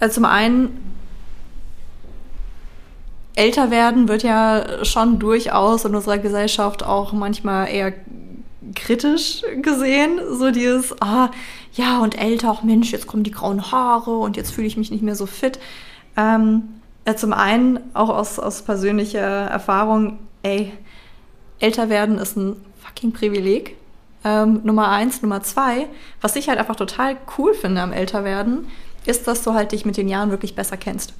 [0.00, 0.96] Also zum einen,
[3.36, 7.92] älter werden wird ja schon durchaus in unserer Gesellschaft auch manchmal eher
[8.74, 10.18] kritisch gesehen.
[10.32, 11.30] So dieses, ah,
[11.74, 14.90] ja, und älter, auch Mensch, jetzt kommen die grauen Haare und jetzt fühle ich mich
[14.90, 15.60] nicht mehr so fit.
[16.16, 20.72] Ähm, äh, zum einen, auch aus, aus persönlicher Erfahrung, ey,
[21.60, 22.56] älter werden ist ein
[22.98, 23.76] fucking Privileg.
[24.24, 25.86] Ähm, Nummer eins, Nummer zwei,
[26.20, 28.66] was ich halt einfach total cool finde am Älterwerden,
[29.06, 31.14] ist, dass du halt dich mit den Jahren wirklich besser kennst.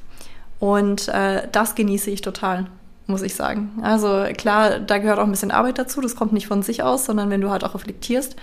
[0.58, 2.66] Und äh, das genieße ich total,
[3.06, 3.78] muss ich sagen.
[3.82, 6.00] Also klar, da gehört auch ein bisschen Arbeit dazu.
[6.00, 8.34] Das kommt nicht von sich aus, sondern wenn du halt auch reflektierst.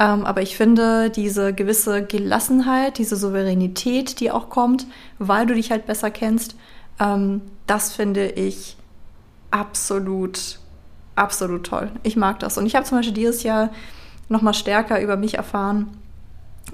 [0.00, 4.86] Ähm, aber ich finde diese gewisse Gelassenheit, diese Souveränität, die auch kommt,
[5.20, 6.56] weil du dich halt besser kennst,
[6.98, 8.76] ähm, das finde ich
[9.52, 10.58] absolut,
[11.16, 11.90] absolut toll.
[12.02, 12.58] Ich mag das.
[12.58, 13.70] Und ich habe zum Beispiel dieses Jahr
[14.28, 15.88] noch mal stärker über mich erfahren,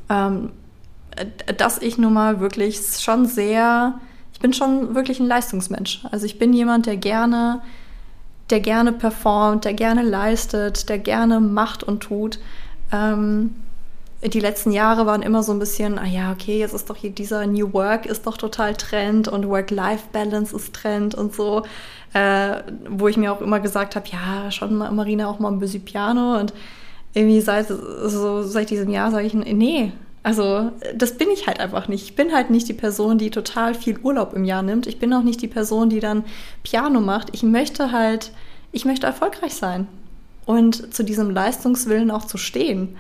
[0.09, 0.51] ähm,
[1.17, 3.95] äh, dass ich nun mal wirklich schon sehr,
[4.33, 6.05] ich bin schon wirklich ein Leistungsmensch.
[6.11, 7.61] Also ich bin jemand, der gerne,
[8.51, 12.39] der gerne performt, der gerne leistet, der gerne macht und tut.
[12.93, 13.55] Ähm,
[14.23, 17.11] die letzten Jahre waren immer so ein bisschen, ah ja, okay, jetzt ist doch hier
[17.11, 21.65] dieser New Work ist doch total Trend und Work-Life-Balance ist Trend und so.
[22.15, 25.59] Äh, wo ich mir auch immer gesagt habe, ja, schon mal, Marina auch mal ein
[25.59, 26.55] bisschen Piano und
[27.13, 29.93] irgendwie seit, so, seit diesem Jahr sage ich, nee,
[30.23, 32.05] also das bin ich halt einfach nicht.
[32.05, 34.87] Ich bin halt nicht die Person, die total viel Urlaub im Jahr nimmt.
[34.87, 36.25] Ich bin auch nicht die Person, die dann
[36.63, 37.29] Piano macht.
[37.33, 38.33] Ich möchte halt,
[38.73, 39.87] ich möchte erfolgreich sein
[40.45, 42.97] und zu diesem Leistungswillen auch zu stehen.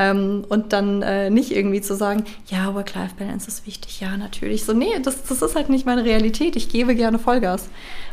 [0.00, 4.64] Ähm, und dann äh, nicht irgendwie zu sagen, ja, Work-Life-Balance ist wichtig, ja, natürlich.
[4.64, 6.56] So, nee, das, das ist halt nicht meine Realität.
[6.56, 7.68] Ich gebe gerne Vollgas.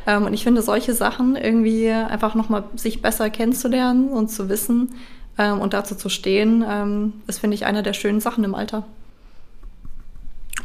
[0.06, 4.96] Ähm, und ich finde, solche Sachen irgendwie einfach nochmal sich besser kennenzulernen und zu wissen
[5.38, 8.84] ähm, und dazu zu stehen, ähm, ist, finde ich, eine der schönen Sachen im Alter.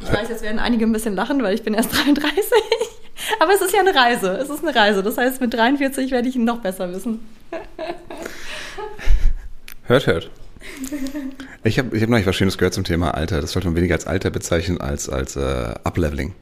[0.02, 2.34] Ich weiß, jetzt werden einige ein bisschen lachen, weil ich bin erst 33.
[3.38, 4.32] Aber es ist ja eine Reise.
[4.38, 5.04] Es ist eine Reise.
[5.04, 7.20] Das heißt, mit 43 werde ich ihn noch besser wissen.
[9.84, 10.30] Hört, hört.
[11.64, 13.40] Ich habe ich hab noch nicht was Schönes gehört zum Thema Alter.
[13.40, 16.34] Das sollte man weniger als Alter bezeichnen als als äh, Upleveling.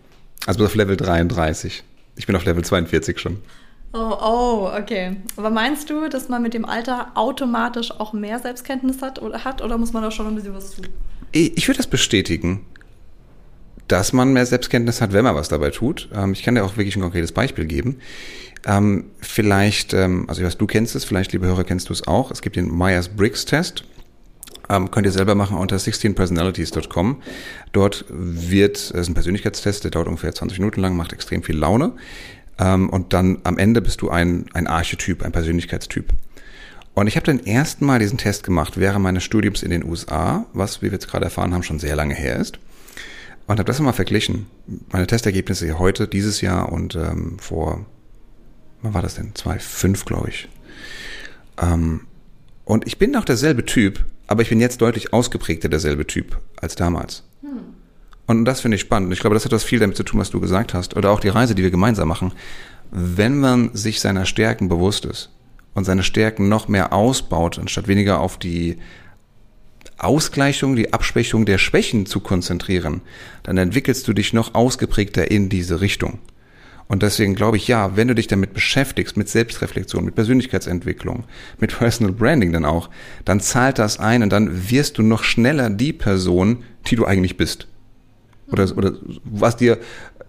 [0.47, 1.85] Also bis auf Level 33.
[2.17, 3.39] Ich bin auf Level 42 schon.
[3.93, 5.17] Oh, oh, okay.
[5.37, 9.63] Aber meinst du, dass man mit dem Alter automatisch auch mehr Selbstkenntnis hat oder, hat,
[9.63, 10.87] oder muss man da schon ein bisschen was tun?
[11.33, 12.67] Ich, würde das bestätigen.
[13.89, 16.09] dass man mehr Selbstkenntnis hat, wenn man was dabei tut.
[16.15, 17.99] Ähm, ich kann dir auch wirklich ein konkretes Beispiel geben.
[18.65, 22.07] Ähm, vielleicht, ähm, also ich weiß, du kennst es, vielleicht, liebe Hörer, kennst du es
[22.07, 22.31] auch.
[22.31, 23.85] Es gibt den Myers-Briggs-Test.
[24.71, 27.23] Ähm, könnt ihr selber machen unter 16personalities.com.
[27.73, 31.57] Dort wird, es ist ein Persönlichkeitstest, der dauert ungefähr 20 Minuten lang, macht extrem viel
[31.57, 31.93] Laune.
[32.59, 36.11] Ähm, und dann am Ende bist du ein, ein Archetyp, ein Persönlichkeitstyp.
[36.95, 40.47] Und ich habe dann ersten Mal diesen Test gemacht während meines Studiums in den USA,
[40.53, 42.59] was, wie wir jetzt gerade erfahren haben, schon sehr lange her ist.
[43.47, 44.47] Und habe das mal verglichen.
[44.93, 47.85] Meine Testergebnisse heute, dieses Jahr und ähm, vor,
[48.83, 49.35] wann war das denn?
[49.35, 50.49] 2005, glaube ich.
[51.61, 52.03] Ähm,
[52.71, 56.77] und ich bin noch derselbe Typ, aber ich bin jetzt deutlich ausgeprägter derselbe Typ als
[56.77, 57.25] damals.
[57.43, 57.75] Hm.
[58.29, 59.13] Und das finde ich spannend.
[59.13, 60.97] Ich glaube, das hat was viel damit zu tun, was du gesagt hast.
[60.97, 62.31] Oder auch die Reise, die wir gemeinsam machen.
[62.93, 65.31] Wenn man sich seiner Stärken bewusst ist
[65.75, 68.77] und seine Stärken noch mehr ausbaut, anstatt weniger auf die
[69.99, 73.01] Ausgleichung, die Abschwächung der Schwächen zu konzentrieren,
[73.43, 76.21] dann entwickelst du dich noch ausgeprägter in diese Richtung.
[76.91, 81.23] Und deswegen glaube ich, ja, wenn du dich damit beschäftigst, mit Selbstreflexion, mit Persönlichkeitsentwicklung,
[81.61, 82.91] mit Personal Branding dann auch,
[83.25, 87.37] dann zahlt das ein und dann wirst du noch schneller die Person, die du eigentlich
[87.37, 87.69] bist.
[88.51, 89.79] Oder, oder was dir,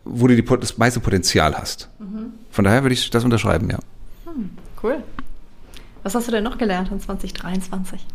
[0.05, 1.89] wo du die, das meiste Potenzial hast.
[1.97, 2.27] Mhm.
[2.51, 3.79] Von daher würde ich das unterschreiben, ja.
[4.25, 4.51] Hm,
[4.83, 4.97] cool.
[6.03, 8.05] Was hast du denn noch gelernt in 2023?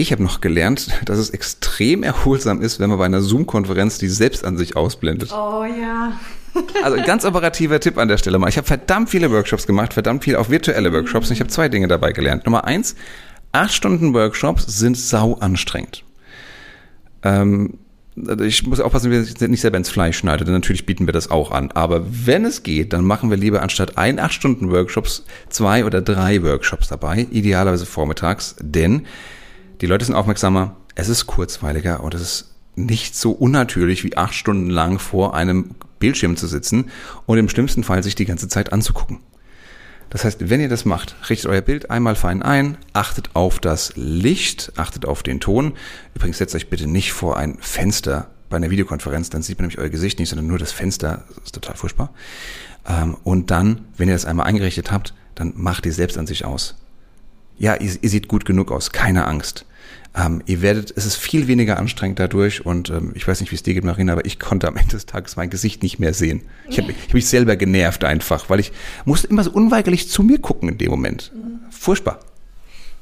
[0.00, 4.06] Ich habe noch gelernt, dass es extrem erholsam ist, wenn man bei einer Zoom-Konferenz die
[4.06, 5.32] Selbstansicht ausblendet.
[5.32, 6.12] Oh ja.
[6.82, 8.48] Also ganz operativer Tipp an der Stelle mal.
[8.48, 11.68] Ich habe verdammt viele Workshops gemacht, verdammt viel auch virtuelle Workshops und ich habe zwei
[11.68, 12.46] Dinge dabei gelernt.
[12.46, 12.96] Nummer eins,
[13.52, 16.04] acht Stunden Workshops sind sau anstrengend.
[17.22, 17.74] Ähm,
[18.40, 21.50] ich muss aufpassen, wir nicht selber ins Fleisch schneiden, denn natürlich bieten wir das auch
[21.50, 21.70] an.
[21.72, 26.00] Aber wenn es geht, dann machen wir lieber anstatt ein acht Stunden Workshops zwei oder
[26.00, 29.06] drei Workshops dabei, idealerweise vormittags, denn
[29.80, 34.34] die Leute sind aufmerksamer, es ist kurzweiliger und es ist nicht so unnatürlich wie acht
[34.34, 36.90] Stunden lang vor einem Bildschirm zu sitzen
[37.26, 39.20] und im schlimmsten Fall sich die ganze Zeit anzugucken.
[40.10, 43.92] Das heißt, wenn ihr das macht, richtet euer Bild einmal fein ein, achtet auf das
[43.94, 45.74] Licht, achtet auf den Ton.
[46.14, 49.78] Übrigens setzt euch bitte nicht vor ein Fenster bei einer Videokonferenz, dann sieht man nämlich
[49.78, 51.24] euer Gesicht nicht, sondern nur das Fenster.
[51.28, 52.10] Das ist total furchtbar.
[52.88, 56.46] Ähm, und dann, wenn ihr das einmal eingerichtet habt, dann macht ihr selbst an sich
[56.46, 56.76] aus.
[57.58, 59.66] Ja, ihr, ihr seht gut genug aus, keine Angst.
[60.16, 63.56] Ähm, ihr werdet, es ist viel weniger anstrengend dadurch und ähm, ich weiß nicht, wie
[63.56, 66.14] es dir geht, Marina, aber ich konnte am Ende des Tages mein Gesicht nicht mehr
[66.14, 66.42] sehen.
[66.68, 68.72] Ich habe hab mich selber genervt einfach, weil ich
[69.04, 71.32] musste immer so unweigerlich zu mir gucken in dem Moment.
[71.34, 71.60] Mhm.
[71.70, 72.20] Furchtbar.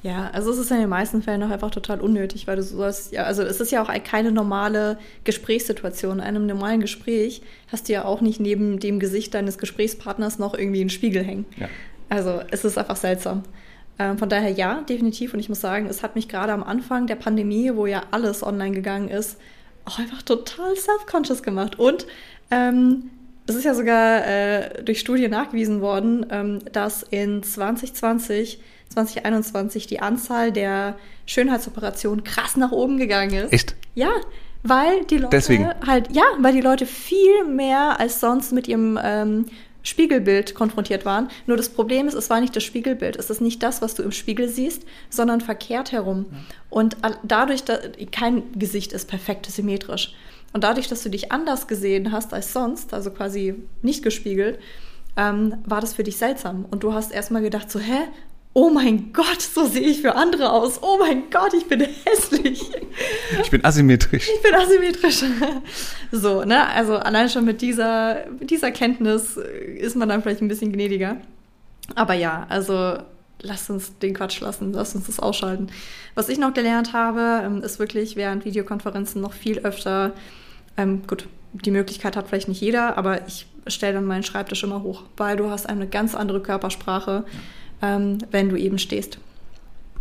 [0.03, 3.13] Ja, also es ist in den meisten Fällen auch einfach total unnötig, weil du sollst,
[3.13, 6.19] ja, also es ist ja auch keine normale Gesprächssituation.
[6.19, 10.55] In einem normalen Gespräch hast du ja auch nicht neben dem Gesicht deines Gesprächspartners noch
[10.55, 11.45] irgendwie einen Spiegel hängen.
[11.57, 11.69] Ja.
[12.09, 13.43] Also es ist einfach seltsam.
[13.99, 15.35] Ähm, von daher ja, definitiv.
[15.35, 18.43] Und ich muss sagen, es hat mich gerade am Anfang der Pandemie, wo ja alles
[18.43, 19.39] online gegangen ist,
[19.85, 21.79] auch einfach total self-conscious gemacht.
[21.79, 22.07] Und
[22.51, 23.11] ähm,
[23.47, 30.01] es ist ja sogar äh, durch Studien nachgewiesen worden, ähm, dass in 2020, 2021 die
[30.01, 33.53] Anzahl der Schönheitsoperationen krass nach oben gegangen ist.
[33.53, 33.77] Echt?
[33.95, 34.11] Ja,
[34.63, 35.71] weil die Leute Deswegen.
[35.87, 39.47] halt, ja, weil die Leute viel mehr als sonst mit ihrem ähm,
[39.87, 41.29] Spiegelbild konfrontiert waren.
[41.47, 43.17] Nur das Problem ist, es war nicht das Spiegelbild.
[43.17, 46.27] Es ist nicht das, was du im Spiegel siehst, sondern verkehrt herum.
[46.71, 50.13] Und dadurch, dass kein Gesicht ist perfekt symmetrisch.
[50.53, 54.59] Und dadurch, dass du dich anders gesehen hast als sonst, also quasi nicht gespiegelt,
[55.17, 56.67] ähm, war das für dich seltsam.
[56.71, 58.09] Und du hast erstmal gedacht, so, hä?
[58.57, 60.83] Oh mein Gott, so sehe ich für andere aus.
[60.83, 62.63] Oh mein Gott, ich bin hässlich.
[63.43, 64.31] Ich bin asymmetrisch.
[64.35, 65.23] Ich bin asymmetrisch.
[66.11, 66.67] So, ne?
[66.69, 71.19] Also allein schon mit dieser, mit dieser Kenntnis ist man dann vielleicht ein bisschen gnädiger.
[71.95, 72.97] Aber ja, also
[73.43, 75.67] lasst uns den Quatsch lassen, lasst uns das ausschalten.
[76.15, 80.13] Was ich noch gelernt habe, ähm, ist wirklich während Videokonferenzen noch viel öfter,
[80.79, 84.83] ähm, gut, die Möglichkeit hat vielleicht nicht jeder, aber ich stelle dann meinen Schreibtisch immer
[84.83, 87.25] hoch, weil du hast eine ganz andere Körpersprache.
[87.27, 87.39] Ja
[87.83, 89.19] ähm, wenn du eben stehst.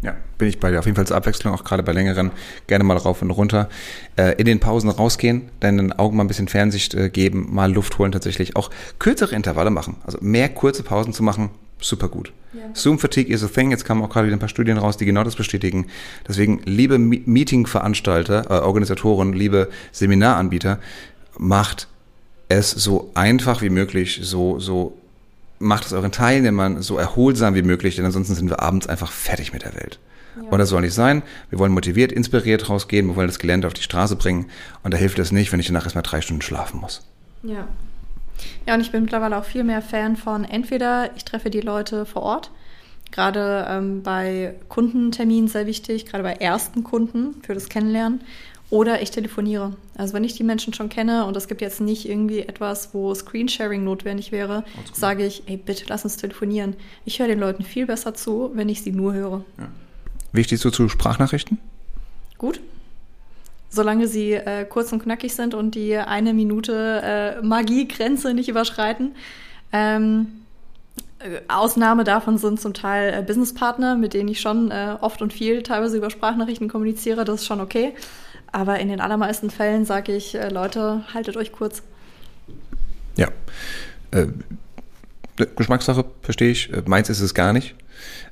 [0.02, 0.80] Ja, bin ich bei dir.
[0.80, 2.32] Auf jeden Fall zur Abwechslung, auch gerade bei längeren,
[2.68, 3.70] gerne mal rauf und runter.
[4.18, 7.98] Äh, in den Pausen rausgehen, deinen Augen mal ein bisschen Fernsicht äh, geben, mal Luft
[7.98, 8.56] holen tatsächlich.
[8.56, 9.98] Auch kürzere Intervalle machen.
[10.06, 12.34] Also mehr kurze Pausen zu machen, super gut.
[12.54, 12.62] Ja.
[12.74, 13.72] Zoom Fatigue is a thing.
[13.72, 15.88] Jetzt kamen auch gerade wieder ein paar Studien raus, die genau das bestätigen.
[16.28, 20.80] Deswegen, liebe Meeting-Veranstalter, äh, Organisatoren, liebe Seminaranbieter,
[21.38, 21.88] macht
[22.48, 24.98] es so einfach wie möglich, so, so
[25.60, 29.54] macht es euren Teilnehmern so erholsam wie möglich, denn ansonsten sind wir abends einfach fertig
[29.54, 30.00] mit der Welt.
[30.36, 30.50] Ja.
[30.50, 31.24] Und das soll nicht sein.
[31.50, 34.48] Wir wollen motiviert, inspiriert rausgehen, wir wollen das Gelände auf die Straße bringen.
[34.84, 37.08] Und da hilft es nicht, wenn ich danach erstmal drei Stunden schlafen muss.
[37.44, 37.68] Ja.
[38.66, 42.06] Ja, und ich bin mittlerweile auch viel mehr Fan von entweder ich treffe die Leute
[42.06, 42.52] vor Ort,
[43.12, 48.22] gerade ähm, bei Kundenterminen sehr wichtig, gerade bei ersten Kunden für das Kennenlernen.
[48.72, 49.74] Oder ich telefoniere.
[49.96, 53.14] Also wenn ich die Menschen schon kenne und es gibt jetzt nicht irgendwie etwas, wo
[53.14, 56.76] Screensharing notwendig wäre, sage ich, ey, bitte lass uns telefonieren.
[57.06, 59.46] Ich höre den Leuten viel besser zu, wenn ich sie nur höre.
[59.60, 59.68] Ja.
[60.34, 61.60] Wie stehst du zu Sprachnachrichten?
[62.38, 62.60] Gut.
[63.70, 69.16] Solange sie äh, kurz und knackig sind und die eine Minute äh, Magiegrenze nicht überschreiten.
[69.72, 70.28] Ähm,
[71.20, 75.34] äh, Ausnahme davon sind zum Teil äh, Businesspartner, mit denen ich schon äh, oft und
[75.34, 77.26] viel teilweise über Sprachnachrichten kommuniziere.
[77.26, 77.94] Das ist schon okay.
[78.56, 81.84] Aber in den allermeisten Fällen sage ich, äh, Leute, haltet euch kurz.
[83.18, 83.28] Ja.
[84.12, 84.28] Äh,
[85.58, 86.72] Geschmackssache, verstehe ich.
[86.72, 87.76] Äh, meins ist es gar nicht.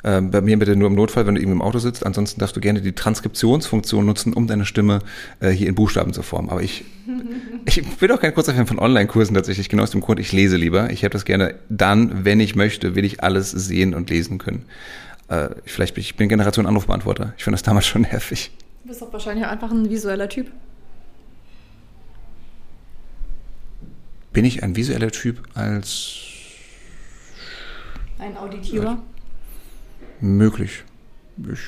[0.06, 2.06] Ähm, bei mir bitte nur im Notfall, wenn du eben im Auto sitzt.
[2.06, 5.00] Ansonsten darfst du gerne die Transkriptionsfunktion nutzen, um deine Stimme
[5.42, 6.50] äh, hier in Buchstaben zu formen.
[6.50, 6.86] Aber ich,
[7.66, 10.56] ich bin auch kein kurzer Fan von Online-Kursen tatsächlich, genau aus dem Grund, ich lese
[10.56, 10.90] lieber.
[10.90, 14.64] Ich habe das gerne dann, wenn ich möchte, will ich alles sehen und lesen können.
[15.28, 17.34] Äh, vielleicht bin ich bin Generation Anrufbeantworter.
[17.38, 18.52] Ich fand das damals schon nervig.
[18.84, 20.52] Du bist doch wahrscheinlich einfach ein visueller Typ.
[24.34, 26.18] Bin ich ein visueller Typ als
[28.20, 28.98] ein Auditierer?
[30.20, 30.84] Möglich.
[31.38, 31.60] Ich,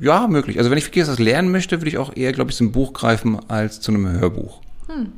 [0.00, 0.58] ja, möglich.
[0.58, 2.94] Also wenn ich wirklich etwas lernen möchte, würde ich auch eher, glaube ich, zum Buch
[2.94, 4.60] greifen als zu einem Hörbuch.
[4.88, 5.12] Hm.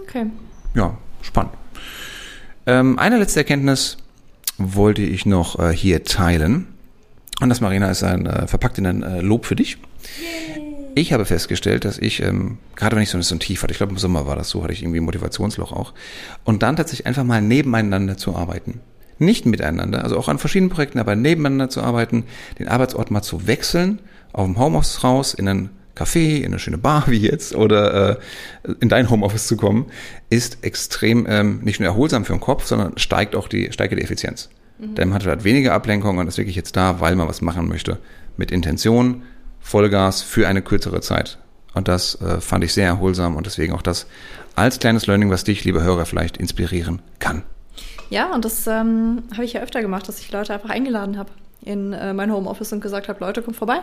[0.00, 0.26] Okay.
[0.74, 1.52] Ja, spannend.
[2.64, 3.98] Ähm, eine letzte Erkenntnis
[4.56, 6.71] wollte ich noch äh, hier teilen.
[7.40, 9.78] Und das, Marina, ist ein äh, verpackt in ein äh, Lob für dich.
[10.20, 10.62] Yay.
[10.94, 13.78] Ich habe festgestellt, dass ich, ähm, gerade wenn ich so, so ein Tief hatte, ich
[13.78, 15.94] glaube im Sommer war das so, hatte ich irgendwie ein Motivationsloch auch,
[16.44, 18.80] und dann tatsächlich einfach mal nebeneinander zu arbeiten
[19.18, 22.24] nicht miteinander, also auch an verschiedenen Projekten, aber nebeneinander zu arbeiten,
[22.58, 24.00] den Arbeitsort mal zu wechseln,
[24.32, 28.16] auf dem Homeoffice raus, in einen Café, in eine schöne Bar wie jetzt oder äh,
[28.80, 29.86] in dein Homeoffice zu kommen,
[30.28, 34.02] ist extrem ähm, nicht nur erholsam für den Kopf, sondern steigt auch die, steigt die
[34.02, 34.50] Effizienz.
[34.82, 34.94] Mhm.
[34.96, 37.98] Man hat halt weniger Ablenkung und ist wirklich jetzt da, weil man was machen möchte.
[38.36, 39.22] Mit Intention,
[39.60, 41.38] Vollgas für eine kürzere Zeit.
[41.74, 44.06] Und das äh, fand ich sehr erholsam und deswegen auch das
[44.56, 47.42] als kleines Learning, was dich, liebe Hörer, vielleicht inspirieren kann.
[48.10, 51.30] Ja, und das ähm, habe ich ja öfter gemacht, dass ich Leute einfach eingeladen habe
[51.62, 53.78] in äh, mein Homeoffice und gesagt habe, Leute, kommt vorbei.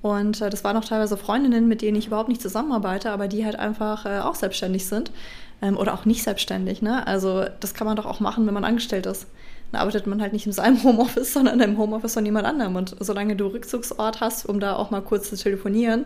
[0.00, 3.44] Und äh, das waren auch teilweise Freundinnen, mit denen ich überhaupt nicht zusammenarbeite, aber die
[3.44, 5.12] halt einfach äh, auch selbstständig sind
[5.60, 6.82] ähm, oder auch nicht selbstständig.
[6.82, 7.06] Ne?
[7.06, 9.26] Also das kann man doch auch machen, wenn man angestellt ist.
[9.72, 12.76] Dann arbeitet man halt nicht in seinem Homeoffice, sondern im Homeoffice von jemand anderem.
[12.76, 16.04] Und solange du Rückzugsort hast, um da auch mal kurz zu telefonieren,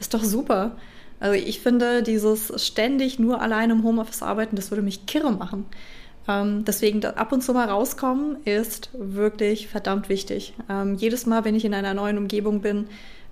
[0.00, 0.76] ist doch super.
[1.20, 5.64] Also ich finde, dieses ständig nur allein im Homeoffice arbeiten, das würde mich kirre machen.
[6.26, 10.54] Ähm, deswegen ab und zu mal rauskommen ist wirklich verdammt wichtig.
[10.68, 12.86] Ähm, jedes Mal, wenn ich in einer neuen Umgebung bin,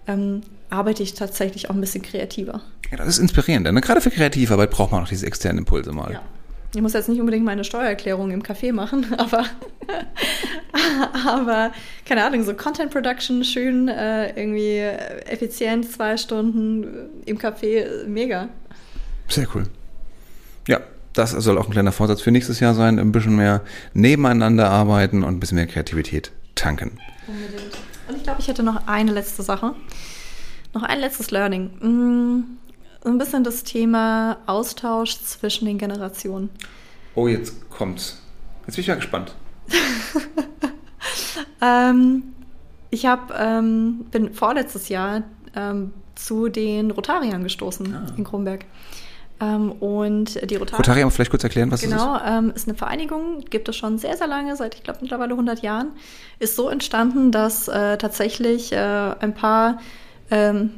[0.06, 2.60] ähm, arbeite ich tatsächlich auch ein bisschen kreativer.
[2.90, 3.70] Ja, das ist inspirierend.
[3.72, 3.80] Ne?
[3.80, 6.12] Gerade für Kreativarbeit braucht man auch diese externen Impulse mal.
[6.12, 6.22] Ja.
[6.74, 9.44] Ich muss jetzt nicht unbedingt meine Steuererklärung im Café machen, aber,
[11.26, 11.72] aber
[12.06, 14.78] keine Ahnung, so Content Production, schön, äh, irgendwie
[15.26, 18.48] effizient, zwei Stunden im Café, mega.
[19.28, 19.64] Sehr cool.
[20.66, 20.80] Ja,
[21.12, 23.60] das soll auch ein kleiner Vorsatz für nächstes Jahr sein, ein bisschen mehr
[23.92, 26.98] nebeneinander arbeiten und ein bisschen mehr Kreativität tanken.
[27.26, 27.76] Unbedingt.
[28.08, 29.74] Und ich glaube, ich hätte noch eine letzte Sache.
[30.74, 31.70] Noch ein letztes Learning.
[31.80, 32.44] Mm,
[33.04, 36.50] ein bisschen das Thema Austausch zwischen den Generationen.
[37.14, 38.18] Oh, jetzt kommt's.
[38.66, 39.34] Jetzt bin ich mal gespannt.
[41.60, 42.22] ähm,
[42.90, 45.22] ich hab, ähm, bin vorletztes Jahr
[45.56, 48.06] ähm, zu den Rotariern gestoßen ah.
[48.16, 48.64] in Kronberg.
[49.40, 50.78] Ähm, und die Rotarier.
[50.78, 52.26] Rotarier, vielleicht kurz erklären, was genau, das ist?
[52.26, 55.32] Genau, ähm, ist eine Vereinigung, gibt es schon sehr, sehr lange, seit ich glaube mittlerweile
[55.32, 55.92] 100 Jahren.
[56.38, 59.78] Ist so entstanden, dass äh, tatsächlich äh, ein paar
[60.30, 60.74] ähm,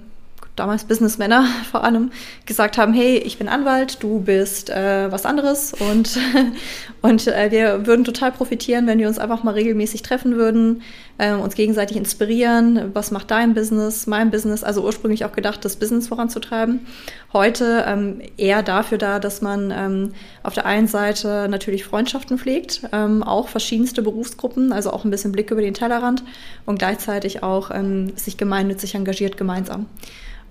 [0.57, 2.11] damals Businessmänner vor allem,
[2.47, 6.19] gesagt haben, hey, ich bin Anwalt, du bist äh, was anderes und,
[7.03, 10.83] und äh, wir würden total profitieren, wenn wir uns einfach mal regelmäßig treffen würden,
[11.19, 15.77] äh, uns gegenseitig inspirieren, was macht dein Business, mein Business, also ursprünglich auch gedacht, das
[15.77, 16.87] Business voranzutreiben.
[17.33, 20.13] Heute ähm, eher dafür da, dass man ähm,
[20.43, 25.33] auf der einen Seite natürlich Freundschaften pflegt, ähm, auch verschiedenste Berufsgruppen, also auch ein bisschen
[25.33, 26.25] Blick über den Tellerrand
[26.67, 29.87] und gleichzeitig auch ähm, sich gemeinnützig engagiert gemeinsam.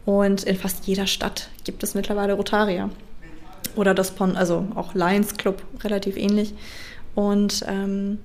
[0.06, 2.90] Und in fast jeder Stadt gibt es mittlerweile Rotarier.
[3.76, 6.54] Oder das Pon, also auch Lions Club, relativ ähnlich.
[7.16, 8.20] Und ähm,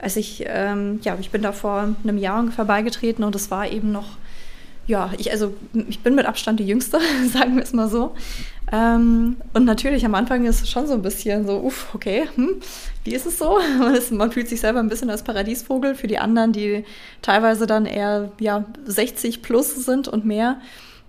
[0.00, 3.70] als ich, ähm, ja, ich bin da vor einem Jahr ungefähr beigetreten und es war
[3.70, 4.18] eben noch,
[4.86, 5.54] ja, ich, also
[5.88, 6.98] ich bin mit Abstand die Jüngste,
[7.32, 8.14] sagen wir es mal so.
[8.72, 12.56] Ähm, und natürlich am Anfang ist es schon so ein bisschen so, uff, okay, hm,
[13.04, 13.58] wie ist es so?
[14.10, 15.94] Man fühlt sich selber ein bisschen als Paradiesvogel.
[15.94, 16.84] Für die anderen, die
[17.20, 20.60] teilweise dann eher ja, 60 plus sind und mehr,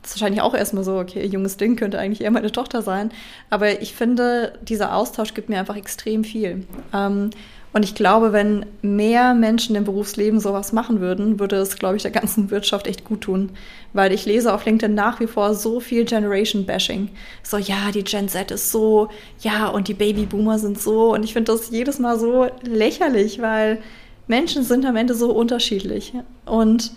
[0.04, 3.12] das ist wahrscheinlich auch erstmal so, okay, junges Ding könnte eigentlich eher meine Tochter sein.
[3.50, 6.68] Aber ich finde, dieser Austausch gibt mir einfach extrem viel.
[6.94, 7.32] Ähm,
[7.76, 12.04] Und ich glaube, wenn mehr Menschen im Berufsleben sowas machen würden, würde es, glaube ich,
[12.04, 13.50] der ganzen Wirtschaft echt gut tun.
[13.94, 17.10] Weil ich lese auf LinkedIn nach wie vor so viel Generation-Bashing.
[17.42, 21.14] So, ja, die Gen Z ist so, ja, und die Babyboomer sind so.
[21.14, 23.82] Und ich finde das jedes Mal so lächerlich, weil
[24.28, 26.14] Menschen sind am Ende so unterschiedlich.
[26.46, 26.92] Und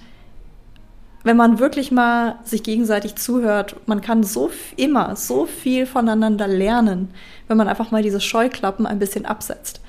[1.26, 7.10] wenn man wirklich mal sich gegenseitig zuhört, man kann so immer so viel voneinander lernen,
[7.48, 9.80] wenn man einfach mal diese Scheuklappen ein bisschen absetzt.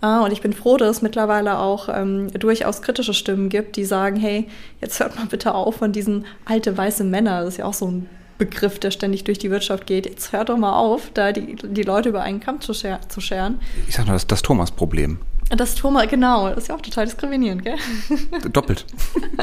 [0.00, 3.84] Ah, und ich bin froh, dass es mittlerweile auch ähm, durchaus kritische Stimmen gibt, die
[3.84, 4.48] sagen, hey,
[4.80, 7.88] jetzt hört mal bitte auf von diesen alte weiße Männer, das ist ja auch so
[7.88, 10.06] ein Begriff, der ständig durch die Wirtschaft geht.
[10.06, 13.20] Jetzt hört doch mal auf, da die, die Leute über einen Kamm zu, scher zu
[13.20, 13.60] scheren.
[13.86, 15.18] Ich sag nur, das das Thomas-Problem.
[15.50, 17.76] Das Thomas, genau, das ist ja auch total diskriminierend, gell?
[18.50, 18.84] Doppelt.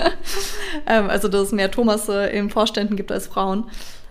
[0.88, 3.66] ähm, also, dass es mehr Thomas in Vorständen gibt als Frauen.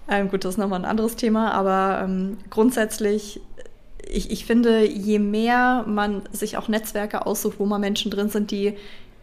[0.09, 3.41] Ähm, gut, das ist nochmal ein anderes Thema, aber ähm, grundsätzlich,
[4.09, 8.51] ich, ich finde, je mehr man sich auch Netzwerke aussucht, wo mal Menschen drin sind,
[8.51, 8.75] die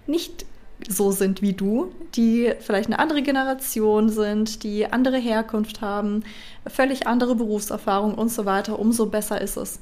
[0.05, 0.45] nicht
[0.87, 6.23] so sind wie du, die vielleicht eine andere Generation sind, die andere Herkunft haben,
[6.67, 9.79] völlig andere Berufserfahrung und so weiter, umso besser ist es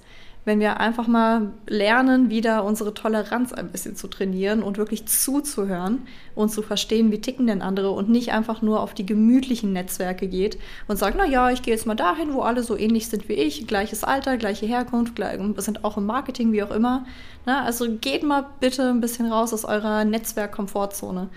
[0.47, 6.07] wenn wir einfach mal lernen, wieder unsere Toleranz ein bisschen zu trainieren und wirklich zuzuhören
[6.35, 10.25] und zu verstehen, wie ticken denn andere und nicht einfach nur auf die gemütlichen Netzwerke
[10.29, 13.27] geht und sagt, na ja, ich gehe jetzt mal dahin, wo alle so ähnlich sind
[13.27, 15.21] wie ich, gleiches Alter, gleiche Herkunft,
[15.57, 17.05] sind auch im Marketing, wie auch immer.
[17.45, 21.27] Na, also geht mal bitte ein bisschen raus aus eurer Netzwerk-Komfortzone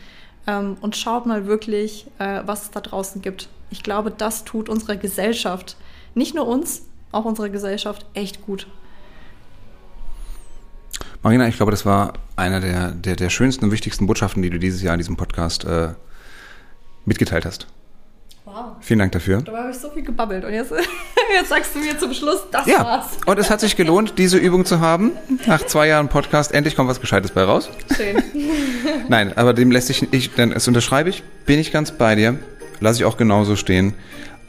[0.46, 3.48] ähm, und schaut mal wirklich, äh, was es da draußen gibt.
[3.70, 5.76] Ich glaube, das tut unserer Gesellschaft,
[6.14, 8.68] nicht nur uns, auch unserer Gesellschaft echt gut.
[11.22, 14.58] Marina, ich glaube, das war einer der, der, der schönsten und wichtigsten Botschaften, die du
[14.58, 15.88] dieses Jahr in diesem Podcast äh,
[17.04, 17.66] mitgeteilt hast.
[18.46, 18.76] Wow.
[18.80, 19.42] Vielen Dank dafür.
[19.42, 20.72] Da habe ich so viel gebabbelt und jetzt,
[21.34, 22.82] jetzt sagst du mir zum Schluss, das ja.
[22.82, 23.18] war's.
[23.26, 25.12] Und es hat sich gelohnt, diese Übung zu haben.
[25.46, 27.68] Nach zwei Jahren Podcast, endlich kommt was Gescheites bei raus.
[27.94, 28.22] Schön.
[29.08, 32.38] Nein, aber dem lässt sich, ich, denn es unterschreibe ich, bin ich ganz bei dir,
[32.80, 33.92] lasse ich auch genauso stehen.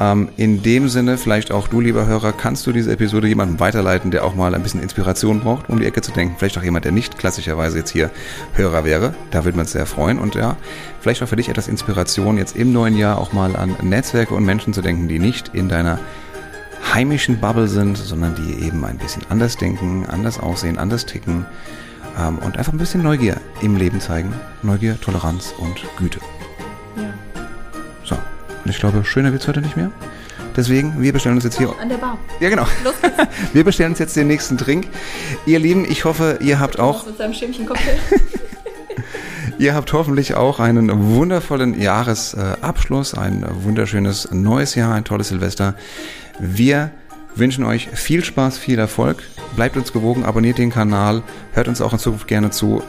[0.02, 4.10] Ähm, in dem Sinne, vielleicht auch du, lieber Hörer, kannst du diese Episode jemandem weiterleiten,
[4.10, 6.36] der auch mal ein bisschen Inspiration braucht, um die Ecke zu denken.
[6.40, 8.10] Vielleicht auch jemand, der nicht klassischerweise jetzt hier
[8.54, 9.14] Hörer wäre.
[9.30, 10.18] Da würde man uns sehr freuen.
[10.18, 10.58] Und ja,
[11.02, 14.44] vielleicht auch für dich etwas Inspiration, jetzt im neuen Jahr auch mal an Netzwerke und
[14.44, 16.00] Menschen zu denken, die nicht in deiner
[16.92, 21.46] heimischen Bubble sind, sondern die eben ein bisschen anders denken, anders aussehen, anders ticken
[22.18, 24.34] ähm, und einfach ein bisschen Neugier im Leben zeigen.
[24.64, 26.20] Neugier, Toleranz und Güte.
[28.72, 29.92] Ich glaube, schöner wird es heute nicht mehr.
[30.56, 31.74] Deswegen, wir bestellen uns jetzt hier.
[31.80, 32.18] An der Bar.
[32.40, 32.66] Ja, genau.
[32.86, 33.16] Los geht's.
[33.54, 34.88] Wir bestellen uns jetzt den nächsten Drink.
[35.46, 37.06] Ihr Lieben, ich hoffe, ihr habt auch.
[37.06, 37.98] Mit seinem Schämchen-Cocktail.
[39.60, 45.76] ihr habt hoffentlich auch einen wundervollen Jahresabschluss, ein wunderschönes neues Jahr, ein tolles Silvester.
[46.40, 46.92] Wir
[47.36, 49.24] wünschen euch viel Spaß, viel Erfolg.
[49.58, 52.82] Bleibt uns gewogen, abonniert den Kanal, hört uns auch in Zukunft gerne zu.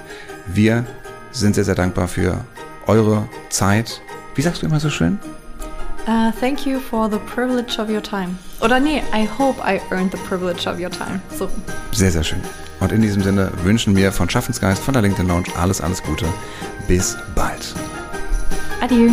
[0.47, 0.85] Wir
[1.33, 2.45] sind sehr, sehr dankbar für
[2.87, 4.01] eure Zeit.
[4.35, 5.19] Wie sagst du immer so schön?
[6.07, 8.37] Uh, thank you for the privilege of your time.
[8.61, 11.21] Oder nee, I hope I earned the privilege of your time.
[11.37, 11.49] So.
[11.93, 12.41] Sehr, sehr schön.
[12.81, 16.27] Und in diesem Sinne wünschen wir von Schaffensgeist, von der LinkedIn Lounge alles, alles Gute.
[16.89, 17.75] Bis bald.
[18.81, 19.13] Adieu.